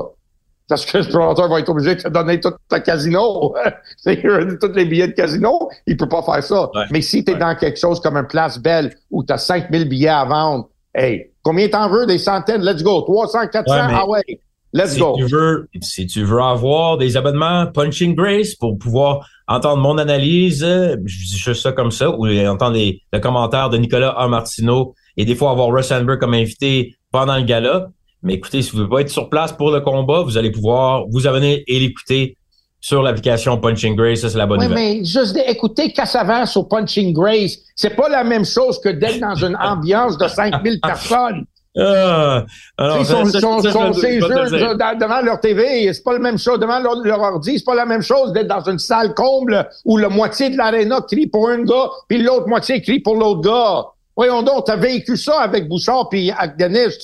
[0.68, 3.54] Parce que le promoteur va être obligé de te donner tout le casino.
[4.04, 5.70] tous les billets de casino.
[5.86, 6.70] Il peut pas faire ça.
[6.90, 9.88] Mais si tu es dans quelque chose comme une place belle où tu as 5000
[9.88, 12.06] billets à vendre, hey, combien t'en veux?
[12.06, 12.62] Des centaines?
[12.62, 13.00] Let's go.
[13.02, 13.74] 300, 400?
[13.74, 14.40] Ah ouais.
[14.76, 15.14] Let's si go.
[15.16, 20.60] Tu veux, si tu veux avoir des abonnements Punching Grace pour pouvoir entendre mon analyse,
[20.60, 24.28] je dis juste ça comme ça, ou entendre les, le commentaire de Nicolas A.
[24.28, 27.88] Martineau et des fois avoir Russ Sandberg comme invité pendant le gala.
[28.22, 30.50] Mais écoutez, si vous ne voulez pas être sur place pour le combat, vous allez
[30.50, 32.36] pouvoir vous abonner et l'écouter
[32.80, 34.20] sur l'application Punching Grace.
[34.20, 38.24] Ça, c'est la bonne oui, mais juste écouter Cassavant sur Punching Grace, c'est pas la
[38.24, 41.46] même chose que d'être dans une ambiance de 5000 personnes.
[41.78, 42.46] Ah,
[42.78, 46.58] alors, ils sont, sont, devant leur TV, c'est pas la même chose.
[46.58, 49.98] Devant leur, leur ordi, c'est pas la même chose d'être dans une salle comble où
[49.98, 53.84] la moitié de l'aréna crie pour un gars, puis l'autre moitié crie pour l'autre gars.
[54.16, 56.94] Voyons donc, t'as vécu ça avec Bouchard puis avec Denis,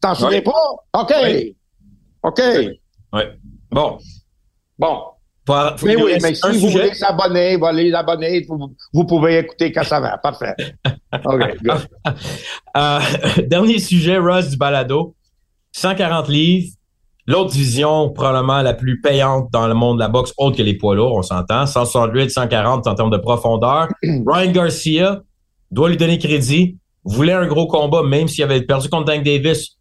[0.00, 1.00] t'en souviens pas?
[1.00, 1.14] OK.
[2.24, 2.42] OK.
[3.12, 3.22] Oui.
[3.70, 3.98] Bon.
[4.78, 5.15] Bon
[5.48, 9.84] mais oui, mais si vous voulez s'abonner, vous allez abonner, vous, vous, pouvez écouter quand
[9.84, 10.18] ça va.
[10.18, 10.54] Parfait.
[11.24, 11.56] OK,
[12.76, 13.00] euh,
[13.46, 15.14] dernier sujet, Russ du balado.
[15.72, 16.72] 140 livres.
[17.28, 20.74] L'autre division, probablement la plus payante dans le monde de la boxe, autre que les
[20.74, 21.66] poids lourds, on s'entend.
[21.66, 23.88] 168, 140 en termes de profondeur.
[24.02, 25.22] Ryan Garcia
[25.70, 26.78] doit lui donner crédit.
[27.04, 29.76] Voulait un gros combat, même s'il avait perdu contre Dank Davis.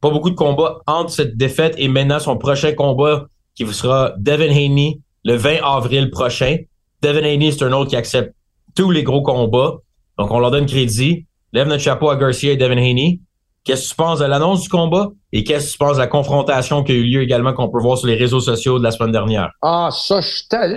[0.00, 4.50] Pas beaucoup de combats entre cette défaite et maintenant son prochain combat qui sera Devin
[4.50, 6.58] Haney le 20 avril prochain.
[7.02, 8.34] Devin Haney, c'est un autre qui accepte
[8.74, 9.78] tous les gros combats.
[10.18, 11.26] Donc, on leur donne crédit.
[11.52, 13.20] Lève notre chapeau à Garcia et Devin Haney.
[13.64, 15.08] Qu'est-ce que tu penses de l'annonce du combat?
[15.32, 17.80] Et qu'est-ce que tu penses de la confrontation qui a eu lieu également qu'on peut
[17.80, 19.50] voir sur les réseaux sociaux de la semaine dernière?
[19.62, 20.28] Ah, ça, je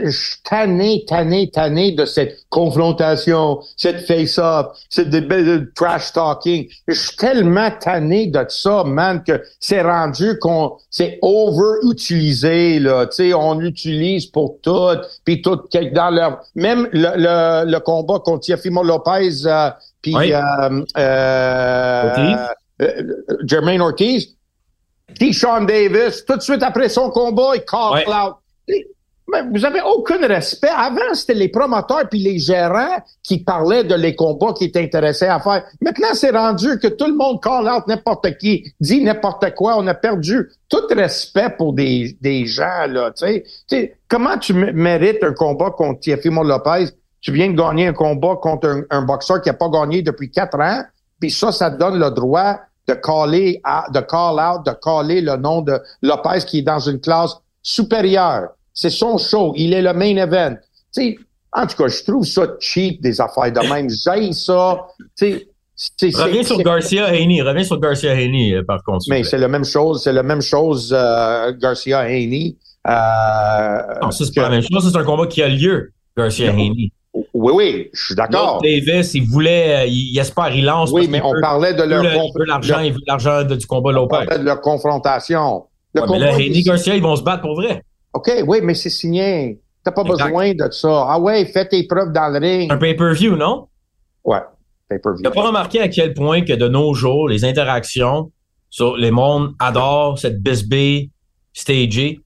[0.10, 6.70] suis tanné, tanné, tanné de cette confrontation, cette face-up, cette de, trash talking.
[6.88, 13.06] Je suis tellement tanné de ça, man, que c'est rendu qu'on c'est over-utilisé, là.
[13.08, 14.96] Tu sais, on l'utilise pour tout,
[15.26, 15.60] puis tout
[15.94, 19.70] dans leur même le, le, combat contre Yafimo Lopez euh,
[20.02, 22.48] puis euh, euh, euh,
[23.46, 24.36] Jermaine Ortiz,
[25.32, 28.36] Sean Davis, tout de suite après son combat, il call out.
[29.30, 30.70] Mais vous avez aucun respect.
[30.74, 35.26] Avant, c'était les promoteurs puis les gérants qui parlaient de les combats qui étaient intéressés
[35.26, 35.66] à faire.
[35.82, 39.78] Maintenant, c'est rendu que tout le monde call out n'importe qui, dit n'importe quoi.
[39.78, 43.98] On a perdu tout respect pour des, des gens, là, tu sais.
[44.08, 46.86] Comment tu mérites un combat contre Tiafimo Lopez?
[47.20, 50.32] Tu viens de gagner un combat contre un, un boxeur qui n'a pas gagné depuis
[50.32, 50.84] quatre ans,
[51.20, 53.62] puis ça, ça te donne le droit de caller,
[53.94, 58.50] de call out, de caller le nom de Lopez qui est dans une classe supérieure.
[58.74, 59.54] C'est son show.
[59.56, 60.56] Il est le main event.
[60.92, 61.18] sais,
[61.52, 63.90] en tout cas, je trouve ça cheap, des affaires de même.
[64.04, 64.88] J'aime ça.
[65.16, 65.48] sais,
[66.14, 67.42] reviens sur Garcia Haney.
[67.42, 69.06] Reviens sur Garcia Haney, euh, par contre.
[69.10, 70.04] Mais c'est la même chose.
[70.04, 72.56] C'est la même chose, euh, Garcia Haney.
[72.88, 74.90] Euh, non, ça, c'est pas la même chose.
[74.92, 76.92] C'est un combat qui a lieu, Garcia Haney.
[77.34, 78.62] Oui, oui, je suis d'accord.
[78.62, 80.92] Davis, il voulait, euh, il, espère, il lance.
[80.92, 82.04] Oui, mais on parlait de leur.
[82.04, 84.16] Il veut l'argent, il veut l'argent du combat Lopez.
[84.16, 85.66] On parlait de leur confrontation.
[85.94, 87.82] Le ouais, mais là, Henry Garcia, ils vont se battre pour vrai.
[88.14, 89.60] OK, oui, mais c'est signé.
[89.84, 91.06] T'as pas besoin de ça.
[91.08, 92.72] Ah ouais, fais tes preuves dans le ring.
[92.72, 93.68] Un pay-per-view, non?
[94.24, 94.42] Ouais.
[94.90, 95.24] pay-per-view.
[95.24, 98.32] Tu pas remarqué à quel point que de nos jours, les interactions
[98.70, 101.10] sur les mondes adorent cette bisbee
[101.54, 102.20] stagée?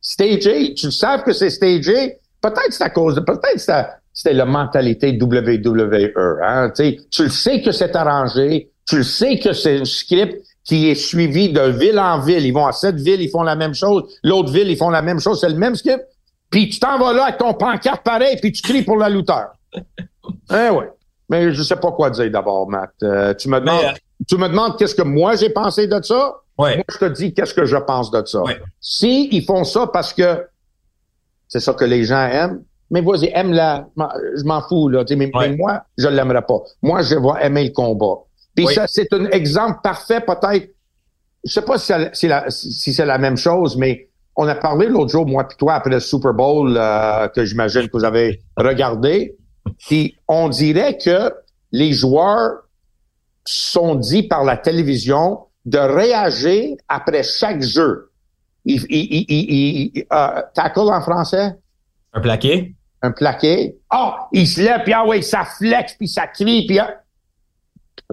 [0.00, 2.18] Stagé, tu le sais que c'est stagé?
[2.42, 3.58] Peut-être c'est à cause de, peut-être
[4.12, 6.12] c'était la mentalité WWE.
[6.42, 6.70] Hein?
[6.76, 10.94] tu le sais que c'est arrangé, tu le sais que c'est un script qui est
[10.94, 12.44] suivi de ville en ville.
[12.44, 14.04] Ils vont à cette ville, ils font la même chose.
[14.22, 15.40] L'autre ville, ils font la même chose.
[15.40, 16.04] C'est le même script.
[16.50, 19.52] Puis tu t'en vas là avec ton pancarte pareil, puis tu cries pour la lutteur.
[19.74, 20.84] eh oui.
[21.28, 22.90] Mais je sais pas quoi dire d'abord, Matt.
[23.02, 23.92] Euh, tu me demandes, euh,
[24.28, 26.34] tu me demandes qu'est-ce que moi j'ai pensé de ça?
[26.58, 26.76] Ouais.
[26.76, 28.42] Moi, je te dis qu'est-ce que je pense de ça.
[28.42, 28.60] Ouais.
[28.80, 30.44] Si ils font ça parce que
[31.52, 33.86] c'est ça que les gens aiment, mais vas-y, aime-la.
[34.38, 35.04] Je m'en fous, là.
[35.10, 36.62] Mais, mais, moi, je l'aimerais pas.
[36.80, 38.22] Moi, je vais aimer le combat.
[38.54, 40.74] Puis ça, c'est un exemple parfait, peut-être.
[41.44, 45.10] Je sais pas si c'est la, si la même chose, mais on a parlé l'autre
[45.10, 49.36] jour, moi et toi, après le Super Bowl, euh, que j'imagine que vous avez regardé.
[49.78, 51.34] Puis on dirait que
[51.70, 52.62] les joueurs
[53.44, 58.11] sont dit par la télévision de réagir après chaque jeu.
[58.64, 61.56] Il, il, il, euh, tackle en français?
[62.12, 62.74] Un plaqué?
[63.02, 63.76] Un plaqué.
[63.92, 66.98] Oh, il se lève, puis ah ouais, ça flex, puis ça crie, puis ah.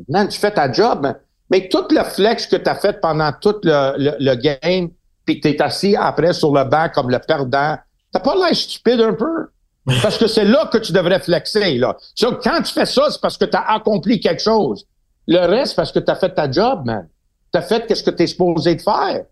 [0.08, 1.14] Man, tu fais ta job,
[1.50, 4.90] mais tout le flex que tu as fait pendant tout le, le, le game,
[5.26, 7.78] puis que tu es assis après sur le banc comme le perdant,
[8.12, 9.50] t'as pas l'air stupide un peu?
[10.02, 11.78] Parce que c'est là que tu devrais flexer.
[11.78, 11.96] Là.
[12.22, 14.86] quand tu fais ça, c'est parce que tu as accompli quelque chose.
[15.28, 17.08] Le reste, parce que tu as fait ta job, man.
[17.52, 19.24] Tu as fait ce que tu es supposé de faire.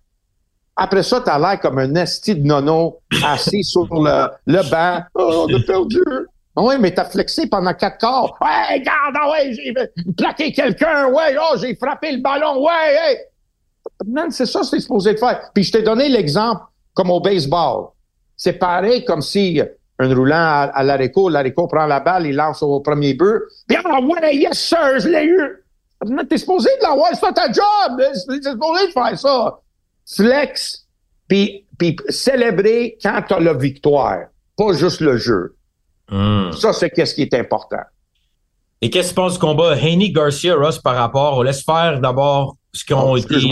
[0.79, 5.01] Après ça, tu as l'air comme un esti de nono assis sur le, le banc.
[5.15, 6.03] Oh, on a perdu.
[6.55, 8.37] Oui, mais t'as flexé pendant quatre quarts.
[8.41, 9.73] Ouais, regarde, ah ouais, j'ai
[10.15, 11.07] plaqué quelqu'un.
[11.07, 12.63] Ouais, oh, j'ai frappé le ballon.
[12.63, 13.17] Ouais, hey.
[14.05, 15.49] Man, c'est ça que c'est supposé de faire.
[15.53, 16.61] Puis je t'ai donné l'exemple
[16.93, 17.87] comme au baseball.
[18.35, 19.61] C'est pareil comme si
[19.99, 23.41] un roulant à, à l'haricot, l'haricot prend la balle, il lance au premier but.
[23.67, 25.63] Puis ah ouais, yes sir, je l'ai eu.
[26.29, 27.97] T'es supposé de l'avoir, c'est pas ta job.
[27.97, 28.13] T'es
[28.51, 29.59] supposé de faire ça.
[30.15, 30.85] Flex,
[31.27, 35.55] puis, puis célébrer quand t'as la victoire, pas juste le jeu.
[36.09, 36.51] Hmm.
[36.53, 37.83] Ça, c'est qu'est-ce qui est important.
[38.81, 41.99] Et qu'est-ce que tu penses du combat Haney Garcia Ross par rapport On laisse faire
[41.99, 43.51] d'abord ce qu'on oh, été dit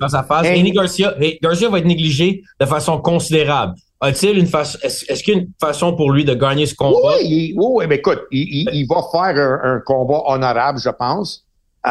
[0.00, 0.46] face à face.
[0.46, 3.74] Haney Garcia, Garcia va être négligé de façon considérable.
[4.00, 7.16] A-t-il une façon Est-ce qu'il y a une façon pour lui de gagner ce combat?
[7.20, 11.44] Oui, oui, oui mais écoute, il, il, va faire un, combat honorable, je pense.
[11.86, 11.90] Euh,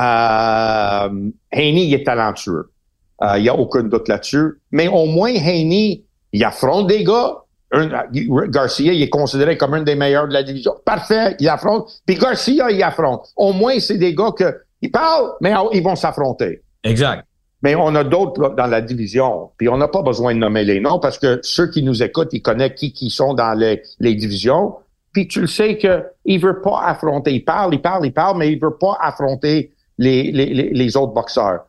[1.51, 2.72] Haney, il est talentueux.
[3.23, 4.59] Euh, il n'y a aucun doute là-dessus.
[4.71, 7.43] Mais au moins, Haney, il affronte des gars
[8.49, 10.75] Garcia, il est considéré comme un des meilleurs de la division.
[10.85, 11.89] Parfait, il affronte.
[12.05, 13.29] Puis Garcia, il affronte.
[13.35, 16.61] Au moins, c'est des gars que ils parlent, mais ils vont s'affronter.
[16.83, 17.25] Exact.
[17.63, 20.81] Mais on a d'autres dans la division, puis on n'a pas besoin de nommer les
[20.81, 24.15] noms parce que ceux qui nous écoutent, ils connaissent qui qui sont dans les, les
[24.15, 24.75] divisions.
[25.13, 27.33] Puis tu le sais que il veut pas affronter.
[27.33, 31.13] Il parle, il parle, il parle, mais il veut pas affronter les, les, les autres
[31.13, 31.61] boxeurs.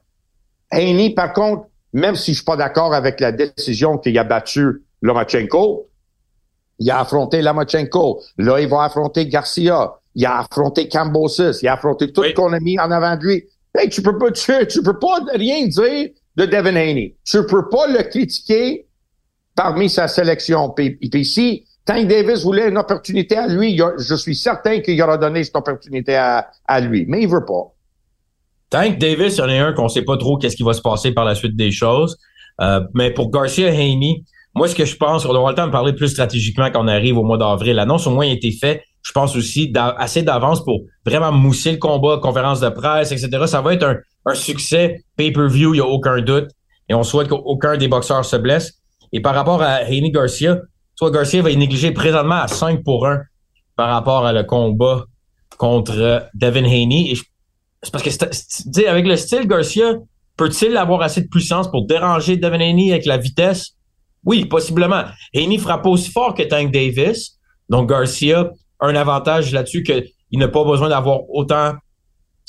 [0.71, 4.83] Haney, par contre, même si je suis pas d'accord avec la décision qu'il a battue
[5.03, 5.89] Lomachenko,
[6.79, 8.21] il a affronté Lamachenko.
[8.39, 9.95] Là, il va affronter Garcia.
[10.15, 11.63] Il a affronté Cambosis.
[11.63, 13.45] Il a affronté tout ce qu'on a mis en avant de lui.
[13.77, 17.17] Hey, tu peux pas, tu, tu peux pas rien dire de Devin Haney.
[17.25, 18.87] Tu peux pas le critiquer
[19.55, 20.71] parmi sa sélection.
[20.71, 25.19] Puis, puis si Tank Davis voulait une opportunité à lui, je suis certain qu'il aura
[25.19, 27.05] donné cette opportunité à, à lui.
[27.09, 27.73] Mais il veut pas.
[28.71, 30.81] Tank Davis, il y en a un qu'on sait pas trop qu'est-ce qui va se
[30.81, 32.17] passer par la suite des choses.
[32.61, 34.25] Euh, mais pour Garcia Haney,
[34.55, 36.89] moi, ce que je pense, on aura le temps de parler plus stratégiquement quand on
[36.89, 37.75] arrive au mois d'avril.
[37.75, 41.79] L'annonce, au moins, a été faite, je pense aussi, assez d'avance pour vraiment mousser le
[41.79, 43.47] combat, conférence de presse, etc.
[43.47, 43.97] Ça va être un,
[44.27, 46.51] un succès pay-per-view, il n'y a aucun doute.
[46.89, 48.75] Et on souhaite qu'aucun des boxeurs se blesse.
[49.13, 50.61] Et par rapport à Haney Garcia,
[50.95, 53.23] soit Garcia va être négligé présentement à 5 pour 1
[53.77, 55.05] par rapport à le combat
[55.59, 57.11] contre Devin Haney.
[57.11, 57.17] Et
[57.85, 59.95] c'est parce que, tu sais, avec le style Garcia,
[60.37, 63.77] peut-il avoir assez de puissance pour déranger Devin Haney avec la vitesse?
[64.25, 65.05] Oui, possiblement.
[65.35, 67.39] Haney frappe aussi fort que Tank Davis.
[67.69, 71.75] Donc, Garcia a un avantage là-dessus qu'il n'a pas besoin d'avoir autant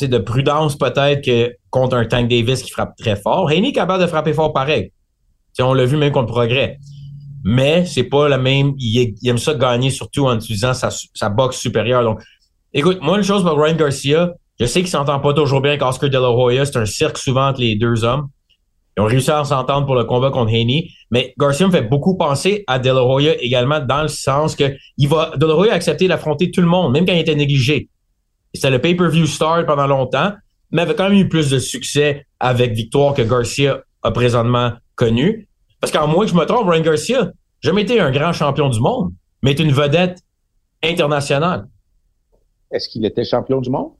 [0.01, 3.49] de prudence peut-être que contre un Tank Davis qui frappe très fort.
[3.49, 4.91] Haney est capable de frapper fort pareil.
[5.59, 6.79] on l'a vu même contre Progrès.
[7.43, 8.73] Mais c'est pas la même.
[8.79, 12.03] Il, aime ça gagner surtout en utilisant sa, sa boxe supérieure.
[12.03, 12.19] Donc,
[12.73, 15.81] écoute, moi, une chose pour Ryan Garcia, je sais qu'il s'entend pas toujours bien avec
[15.81, 16.65] Oscar De Hoya.
[16.65, 18.29] C'est un cirque souvent entre les deux hommes.
[18.97, 20.89] Ils ont réussi à s'entendre pour le combat contre Haney.
[21.11, 25.09] Mais Garcia me fait beaucoup penser à De Hoya également dans le sens que il
[25.09, 27.89] va, De a accepté d'affronter tout le monde, même quand il était négligé.
[28.53, 30.31] C'était le pay-per-view star pendant longtemps,
[30.71, 35.49] mais avait quand même eu plus de succès avec victoire que Garcia a présentement connu.
[35.81, 38.69] Parce qu'en moins que je me trompe, Ryan Garcia n'a jamais été un grand champion
[38.69, 40.19] du monde, mais est une vedette
[40.81, 41.67] internationale.
[42.71, 43.91] est-ce qu'il était champion du monde?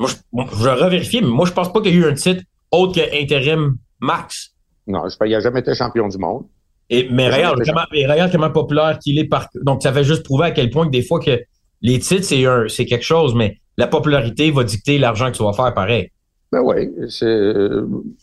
[0.00, 2.14] Moi, je, je vais revérifier, mais moi, je pense pas qu'il y a eu un
[2.14, 4.54] titre autre que intérim max.
[4.86, 6.46] Non, je, il n'a jamais été champion du monde.
[6.88, 9.48] Et, mais regarde comment, regarde comment populaire qu'il est par.
[9.62, 11.40] Donc, ça fait juste prouver à quel point que des fois que
[11.82, 15.42] les titres, c'est un, c'est quelque chose, mais la popularité va dicter l'argent que tu
[15.42, 16.10] vas faire pareil.
[16.50, 17.52] Ben oui, c'est.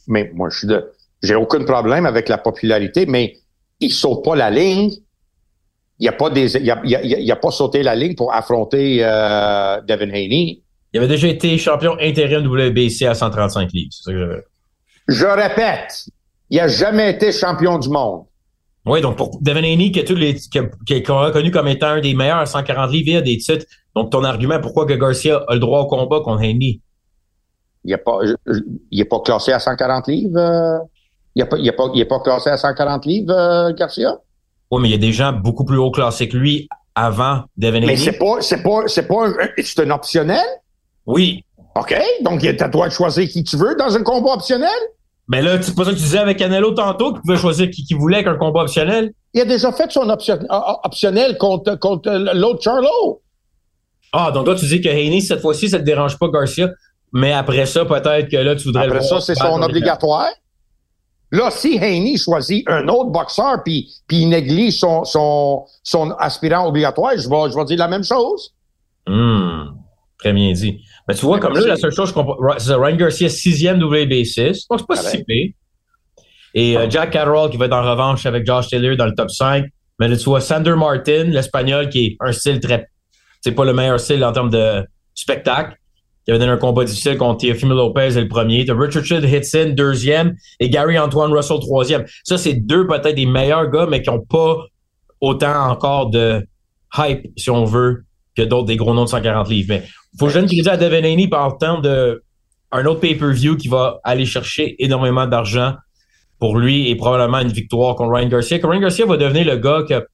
[0.07, 0.83] Mais moi, je suis de.
[1.23, 3.37] J'ai aucun problème avec la popularité, mais
[3.79, 4.91] il saute pas la ligne.
[5.99, 8.99] Il n'y a pas des, il a, il a, pas sauté la ligne pour affronter
[9.01, 10.61] euh, Devin Haney.
[10.97, 13.91] Il avait déjà été champion intérim WBC à 135 livres.
[13.91, 14.43] C'est ça que
[15.07, 15.13] je...
[15.13, 16.07] je répète,
[16.49, 18.23] il n'a jamais été champion du monde.
[18.83, 22.91] Oui, donc pour Devin Haney, qui, est reconnu comme étant un des meilleurs à 140
[22.91, 23.67] livres, il a des titres.
[23.95, 26.81] Donc ton argument, pourquoi que Garcia a le droit au combat contre Haney?
[27.83, 28.17] Il n'est pas,
[28.89, 30.39] il est pas classé à 140 livres?
[30.39, 30.79] Euh?
[31.35, 34.15] Il n'est pas, il pas, il est pas classé à 140 livres, euh, Garcia?
[34.71, 37.83] Oui, mais il y a des gens beaucoup plus haut classés que lui avant Devin
[37.83, 37.85] Haney.
[37.85, 39.27] Mais c'est pas, c'est pas, c'est pas,
[39.61, 40.41] c'est un optionnel?
[41.07, 41.43] Oui.
[41.75, 41.95] OK.
[42.21, 44.69] Donc, il as droit de choisir qui tu veux dans un combat optionnel?
[45.27, 47.83] Mais là, c'est pas ça que tu disais avec Canelo tantôt, qu'il pouvait choisir qui,
[47.83, 49.11] qui voulait qu'un combat optionnel?
[49.33, 53.21] Il a déjà fait son optionnel contre, contre l'autre Charlo.
[54.13, 56.69] Ah, donc là, tu dis que Haney, cette fois-ci, ça te dérange pas Garcia,
[57.11, 60.29] mais après ça, peut-être que là, tu voudrais Après ça, c'est son obligatoire.
[61.31, 66.67] Là, si Haney choisit un autre boxeur puis, puis il néglige son, son, son aspirant
[66.67, 68.53] obligatoire, je vais, je vais dire la même chose.
[69.07, 69.77] Hum,
[70.17, 70.79] très bien dit.
[71.07, 74.65] Mais tu vois, comme là, la seule chose, je comprends, c'est Ryan Garcia, sixième WB6.
[74.69, 75.51] Donc, c'est pas si pire.
[76.53, 79.29] Et euh, Jack Catterall qui va être en revanche avec Josh Taylor dans le top
[79.29, 79.65] 5.
[79.99, 82.87] Mais là, tu vois, Sander Martin, l'Espagnol, qui est un style très...
[83.41, 84.83] C'est pas le meilleur style en termes de
[85.13, 85.77] spectacle
[86.27, 88.65] qui avait donné un combat difficile contre Teofimo Lopez, le premier.
[88.65, 92.05] T'as Richard Hitson, deuxième, et Gary Antoine Russell, troisième.
[92.25, 94.57] Ça, c'est deux peut-être des meilleurs gars, mais qui n'ont pas
[95.21, 96.45] autant encore de
[96.97, 98.03] hype, si on veut,
[98.37, 99.67] que d'autres des gros noms de 140 livres.
[99.69, 99.83] Mais
[100.17, 102.23] faut que je donne crédit à Devin Haney par temps de
[102.71, 105.73] un autre pay-per-view qui va aller chercher énormément d'argent
[106.39, 108.59] pour lui et probablement une victoire contre Ryan Garcia.
[108.59, 110.05] Que Ryan Garcia va devenir le gars que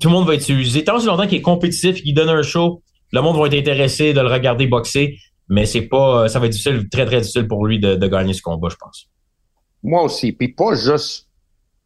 [0.00, 0.84] tout le monde va utiliser.
[0.84, 4.12] Tant si longtemps qu'il est compétitif, qu'il donne un show, le monde va être intéressé
[4.12, 7.48] de le regarder boxer mais c'est pas, euh, ça va être difficile, très, très difficile
[7.48, 9.08] pour lui de, gagner ce combat, je pense.
[9.82, 10.32] Moi aussi.
[10.32, 11.28] Puis pas juste,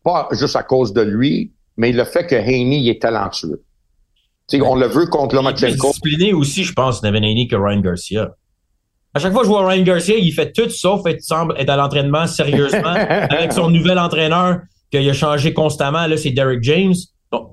[0.02, 3.62] pas juste à cause de lui, mais le fait que Haney est talentueux.
[4.60, 5.66] On le veut contre Lomachenko.
[5.66, 8.30] Il est discipliné aussi, je pense, Nevin Haney que Ryan Garcia.
[9.14, 11.70] À chaque fois que je vois Ryan Garcia, il fait tout sauf être, semble être
[11.70, 16.06] à l'entraînement sérieusement avec son nouvel entraîneur qu'il a changé constamment.
[16.06, 16.94] Là, c'est Derek James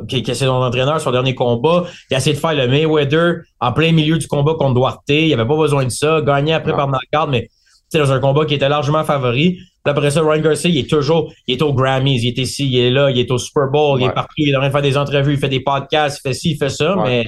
[0.08, 1.86] qui, qui c'est son entraîneur, son dernier combat.
[2.10, 5.02] Il a essayé de faire le Mayweather en plein milieu du combat contre Duarte.
[5.08, 6.22] Il avait pas besoin de ça.
[6.22, 7.50] Gagné après par knockout, mais
[7.90, 9.58] c'est dans un combat qui était largement favori.
[9.84, 12.68] Puis après ça, Ryan Garcia, il est toujours, il est au Grammys, il est ici,
[12.68, 14.68] il est là, il est au Super Bowl, il est partout, il est en train
[14.68, 17.26] de faire des entrevues, il fait des podcasts, il fait ci, il fait ça, mais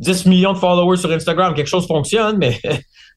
[0.00, 2.60] 10 millions de followers sur Instagram, quelque chose fonctionne, mais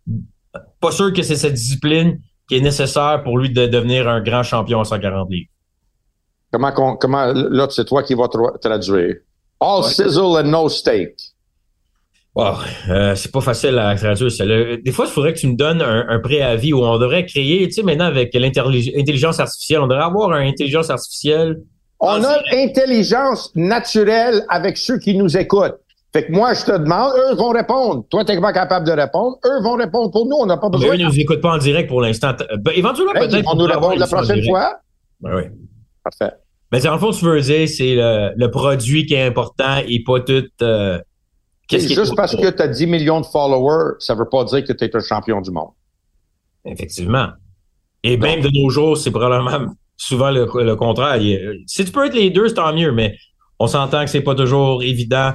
[0.80, 4.43] pas sûr que c'est cette discipline qui est nécessaire pour lui de devenir un grand
[4.43, 5.49] champion à 140 livres.
[6.51, 8.28] Comment, comment, là, c'est toi qui vas
[8.62, 9.16] traduire.
[9.62, 11.12] All sizzle and no steak.
[12.34, 12.53] Wow,
[12.89, 14.29] euh, c'est pas facile à traduire.
[14.82, 17.73] Des fois, il faudrait que tu me donnes un, préavis où on devrait créer, tu
[17.73, 21.57] sais, maintenant avec l'intelligence artificielle, on devrait avoir une intelligence artificielle.
[21.99, 25.77] On a intelligence naturelle avec ceux qui nous écoutent.
[26.13, 28.05] Fait que moi, je te demande, eux vont répondre.
[28.09, 29.38] Toi, t'es pas capable de répondre.
[29.45, 30.36] Eux vont répondre pour nous.
[30.38, 30.89] On n'a pas besoin.
[30.89, 32.34] Mais eux ne nous écoutent pas en direct pour l'instant.
[32.59, 33.45] Ben, éventuellement, ben, peut-être.
[33.45, 34.79] Vont nous répondre la prochaine fois.
[35.21, 35.43] Ben oui.
[36.03, 36.36] Parfait.
[36.71, 40.19] Mais dans le fond, tu veux dire, c'est le, produit qui est important et pas
[40.21, 40.43] tout.
[40.61, 40.99] Euh,
[41.72, 44.63] qu'est-ce qui juste parce que tu as 10 millions de followers, ça veut pas dire
[44.63, 45.72] que tu es un champion du monde.
[46.65, 47.30] Effectivement.
[48.03, 51.22] Et même de nos jours, c'est probablement souvent le, contraire.
[51.67, 53.15] si tu peux être les deux, c'est tant mieux, mais
[53.59, 55.34] on s'entend que c'est pas toujours évident.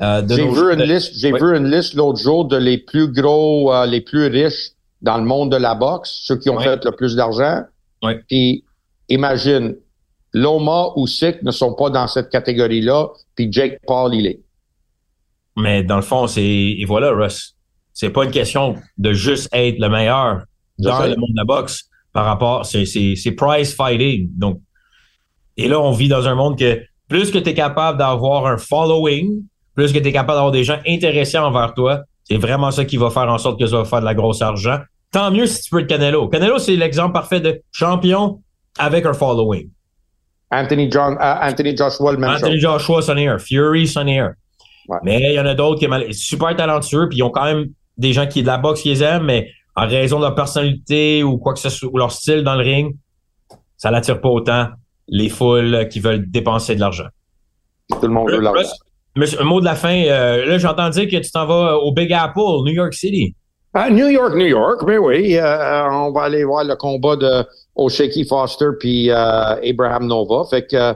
[0.00, 3.72] Euh, j'ai vu une liste, j'ai vu une liste l'autre jour de les plus gros,
[3.72, 4.72] euh, les plus riches
[5.02, 7.62] dans le monde de la boxe, ceux qui ont fait le plus d'argent.
[8.02, 8.20] Ouais.
[8.28, 8.64] Puis
[9.08, 9.76] imagine,
[10.32, 14.40] Loma ou Sick ne sont pas dans cette catégorie-là, puis Jake Paul, il est.
[15.56, 17.56] Mais dans le fond, c'est et voilà, Russ.
[17.92, 20.42] C'est pas une question de juste être le meilleur
[20.78, 24.30] dans le monde de la boxe par rapport, c'est c'est prize fighting.
[24.36, 24.60] Donc
[25.56, 28.56] et là, on vit dans un monde que plus que tu es capable d'avoir un
[28.56, 29.42] following,
[29.74, 32.96] plus que tu es capable d'avoir des gens intéressés envers toi, c'est vraiment ça qui
[32.96, 34.78] va faire en sorte que ça va faire de la grosse argent.
[35.12, 36.28] Tant mieux si tu peux être Canelo.
[36.28, 38.40] Canelo, c'est l'exemple parfait de champion
[38.78, 39.68] avec un following.
[40.50, 43.88] Anthony, John, uh, Anthony Joshua, le même Anthony Joshua, Sonny Fury,
[45.02, 47.66] Mais il y en a d'autres qui sont super talentueux, puis ils ont quand même
[47.96, 51.22] des gens qui de la boxe qui les aiment, mais en raison de leur personnalité
[51.22, 52.96] ou quoi que ce soit, ou leur style dans le ring,
[53.76, 54.68] ça n'attire pas autant
[55.08, 57.06] les foules qui veulent dépenser de l'argent.
[57.90, 58.68] Tout le monde veut l'argent.
[59.16, 60.04] un mot de la fin.
[60.06, 63.34] Euh, là, j'entends dire que tu t'en vas au Big Apple, New York City.
[63.74, 65.36] À New York, New York, mais oui.
[65.36, 70.44] Euh, on va aller voir le combat de O'Shaky Foster puis Abraham Nova.
[70.48, 70.94] Fait que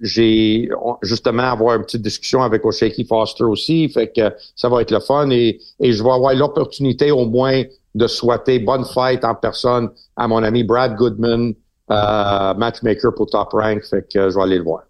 [0.00, 0.68] j'ai
[1.02, 3.88] justement avoir une petite discussion avec O'Shaky Foster aussi.
[3.88, 7.62] Fait que ça va être le fun et, et je vais avoir l'opportunité au moins
[7.94, 11.54] de souhaiter bonne fête en personne à mon ami Brad Goodman,
[11.90, 13.84] euh, matchmaker pour Top Rank.
[13.84, 14.82] Fait que je vais aller le voir.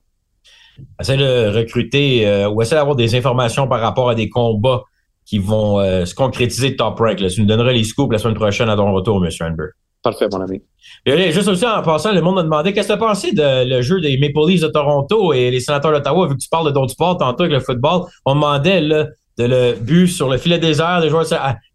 [1.01, 4.83] Essaye de recruter euh, ou essaie d'avoir des informations par rapport à des combats
[5.25, 7.21] qui vont euh, se concrétiser de Top Rank.
[7.21, 7.29] Là.
[7.29, 9.31] Tu nous donneras les scoops la semaine prochaine à ton retour, M.
[9.41, 9.69] Amber.
[10.05, 10.61] Parfait, mon ami.
[11.07, 13.65] Et juste aussi en passant, le monde m'a demandé qu'est-ce que tu as pensé de
[13.67, 16.67] le jeu des Maple Leafs de Toronto et les sénateurs d'Ottawa, vu que tu parles
[16.67, 18.03] de d'autres sports tantôt avec le football.
[18.27, 19.07] On demandait là,
[19.39, 21.27] de le but sur le filet désert des joueurs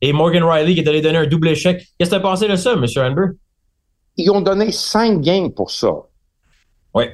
[0.02, 1.84] et Morgan Riley qui est allé donner un double échec.
[1.98, 2.86] Qu'est-ce que tu as pensé de ça, M.
[2.98, 3.34] Amber?
[4.18, 5.92] Ils ont donné cinq games pour ça.
[6.94, 7.06] Oui.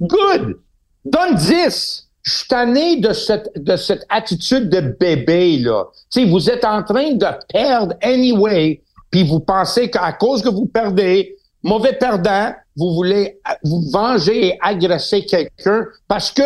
[0.00, 0.58] Good!
[1.04, 2.08] Donne 10!
[2.24, 5.86] Je suis tanné de cette, de cette attitude de bébé, là.
[6.12, 8.82] Tu sais, vous êtes en train de perdre anyway,
[9.12, 14.58] puis vous pensez qu'à cause que vous perdez, mauvais perdant, vous voulez vous venger et
[14.60, 16.42] agresser quelqu'un parce que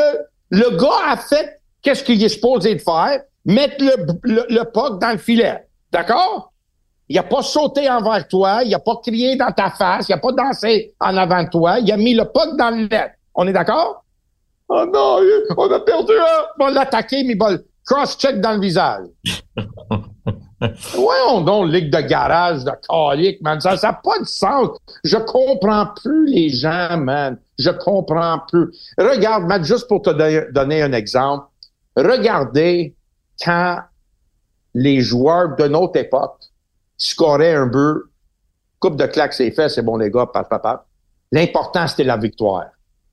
[0.51, 3.23] le gars a fait qu'est-ce qu'il est supposé de faire?
[3.45, 3.95] Mettre le,
[4.25, 5.65] le, le dans le filet.
[5.93, 6.53] D'accord?
[7.09, 10.19] Il a pas sauté envers toi, il a pas crié dans ta face, il a
[10.19, 13.13] pas dansé en avant toi, il a mis le puck dans le net.
[13.37, 14.05] On est d'accord?
[14.69, 15.21] Oh non,
[15.57, 16.45] on a perdu un!
[16.59, 19.07] On l'a attaqué, mais bon, cross-check dans le visage.
[20.95, 23.61] Voyons donc, ligue de garage, de calique, man.
[23.61, 24.71] Ça n'a pas de sens.
[25.05, 27.39] Je comprends plus les gens, man.
[27.59, 28.69] Je comprends plus.
[28.99, 30.11] Regarde, Matt, juste pour te
[30.51, 31.47] donner un exemple.
[31.97, 32.95] Regardez
[33.43, 33.81] quand
[34.75, 36.39] les joueurs de notre époque
[36.97, 38.03] scoraient un but,
[38.79, 40.87] coupe de claque c'est fait, c'est bon les gars, papa, papa.
[41.33, 42.67] L'important, c'était la victoire.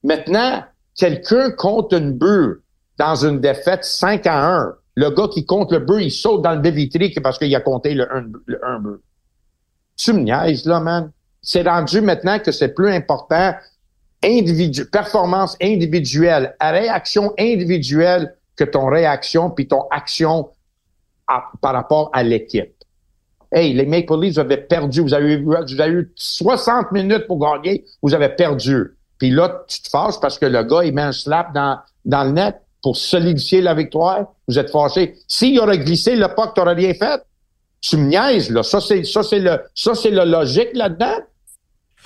[0.03, 0.63] Maintenant,
[0.95, 2.61] quelqu'un compte une but
[2.97, 4.75] dans une défaite 5 à 1.
[4.95, 7.93] Le gars qui compte le but, il saute dans le dévitrique parce qu'il a compté
[7.93, 9.01] le 1 le but.
[9.97, 11.11] Tu me niaises, là, man.
[11.41, 13.53] C'est rendu maintenant que c'est plus important
[14.23, 20.49] individu performance individuelle, réaction individuelle que ton réaction puis ton action
[21.61, 22.73] par rapport à l'équipe.
[23.51, 25.01] Hey, les Maple Leafs avaient perdu.
[25.01, 27.85] Vous avez, vous avez eu 60 minutes pour gagner.
[28.01, 28.95] Vous avez perdu.
[29.19, 32.23] Puis là, tu te fâches parce que le gars, il met un slap dans, dans
[32.23, 34.25] le net pour solidifier la victoire.
[34.47, 35.15] Vous êtes fâché.
[35.27, 37.21] S'il aurait glissé le puck, t'aurais rien fait.
[37.81, 38.61] Tu me niaises, là.
[38.61, 41.15] Ça, c'est, ça, c'est le, ça, c'est le logique là-dedans.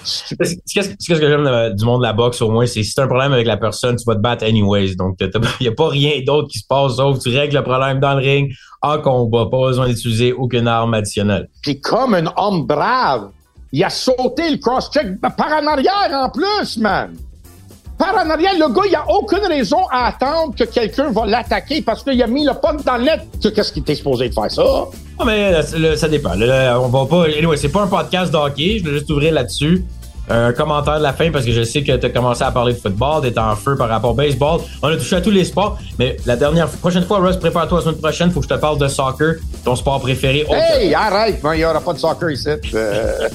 [0.03, 3.33] Qu'est-ce que j'aime du monde de la boxe au moins, c'est si t'as un problème
[3.33, 4.95] avec la personne, tu vas te battre anyways.
[4.95, 7.99] Donc, il n'y a pas rien d'autre qui se passe sauf tu règles le problème
[7.99, 8.53] dans le ring
[8.83, 9.47] en combat.
[9.49, 11.49] Pas besoin d'utiliser aucune arme additionnelle.
[11.63, 13.31] Puis comme un homme brave,
[13.71, 17.15] il a sauté le cross-check par en arrière en plus, man.
[17.97, 21.81] Par en arrière, le gars, il a aucune raison à attendre que quelqu'un va l'attaquer
[21.81, 23.21] parce qu'il a mis le puck dans le net.
[23.41, 24.63] Qu'est-ce qu'il était supposé de faire ça?
[24.63, 25.61] Non, mais
[25.95, 26.33] ça dépend.
[26.33, 27.25] on va pas.
[27.25, 28.79] Anyway, c'est pas un podcast d'hockey.
[28.79, 29.83] Je vais juste ouvrir là-dessus.
[30.29, 32.73] Un commentaire de la fin parce que je sais que tu as commencé à parler
[32.73, 34.59] de football, d'être en feu par rapport au baseball.
[34.83, 37.83] On a touché à tous les sports, mais la dernière prochaine fois, Russ, prépare-toi la
[37.85, 40.45] semaine prochaine, faut que je te parle de soccer, ton sport préféré.
[40.49, 42.49] Hey, arrête, il n'y aura pas de soccer ici.
[42.73, 43.29] Euh.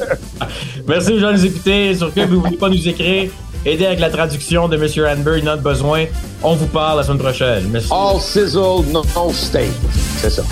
[0.86, 1.94] Merci aux gens de nous écouter.
[1.94, 3.30] Sur que vous voulez pas nous écrire,
[3.64, 5.18] aider avec la traduction de M.
[5.18, 6.06] Hanbury, notre besoin.
[6.42, 7.68] On vous parle la semaine prochaine.
[7.70, 7.88] Merci.
[7.92, 9.70] All sizzle, no, no steak.
[10.18, 10.42] C'est ça.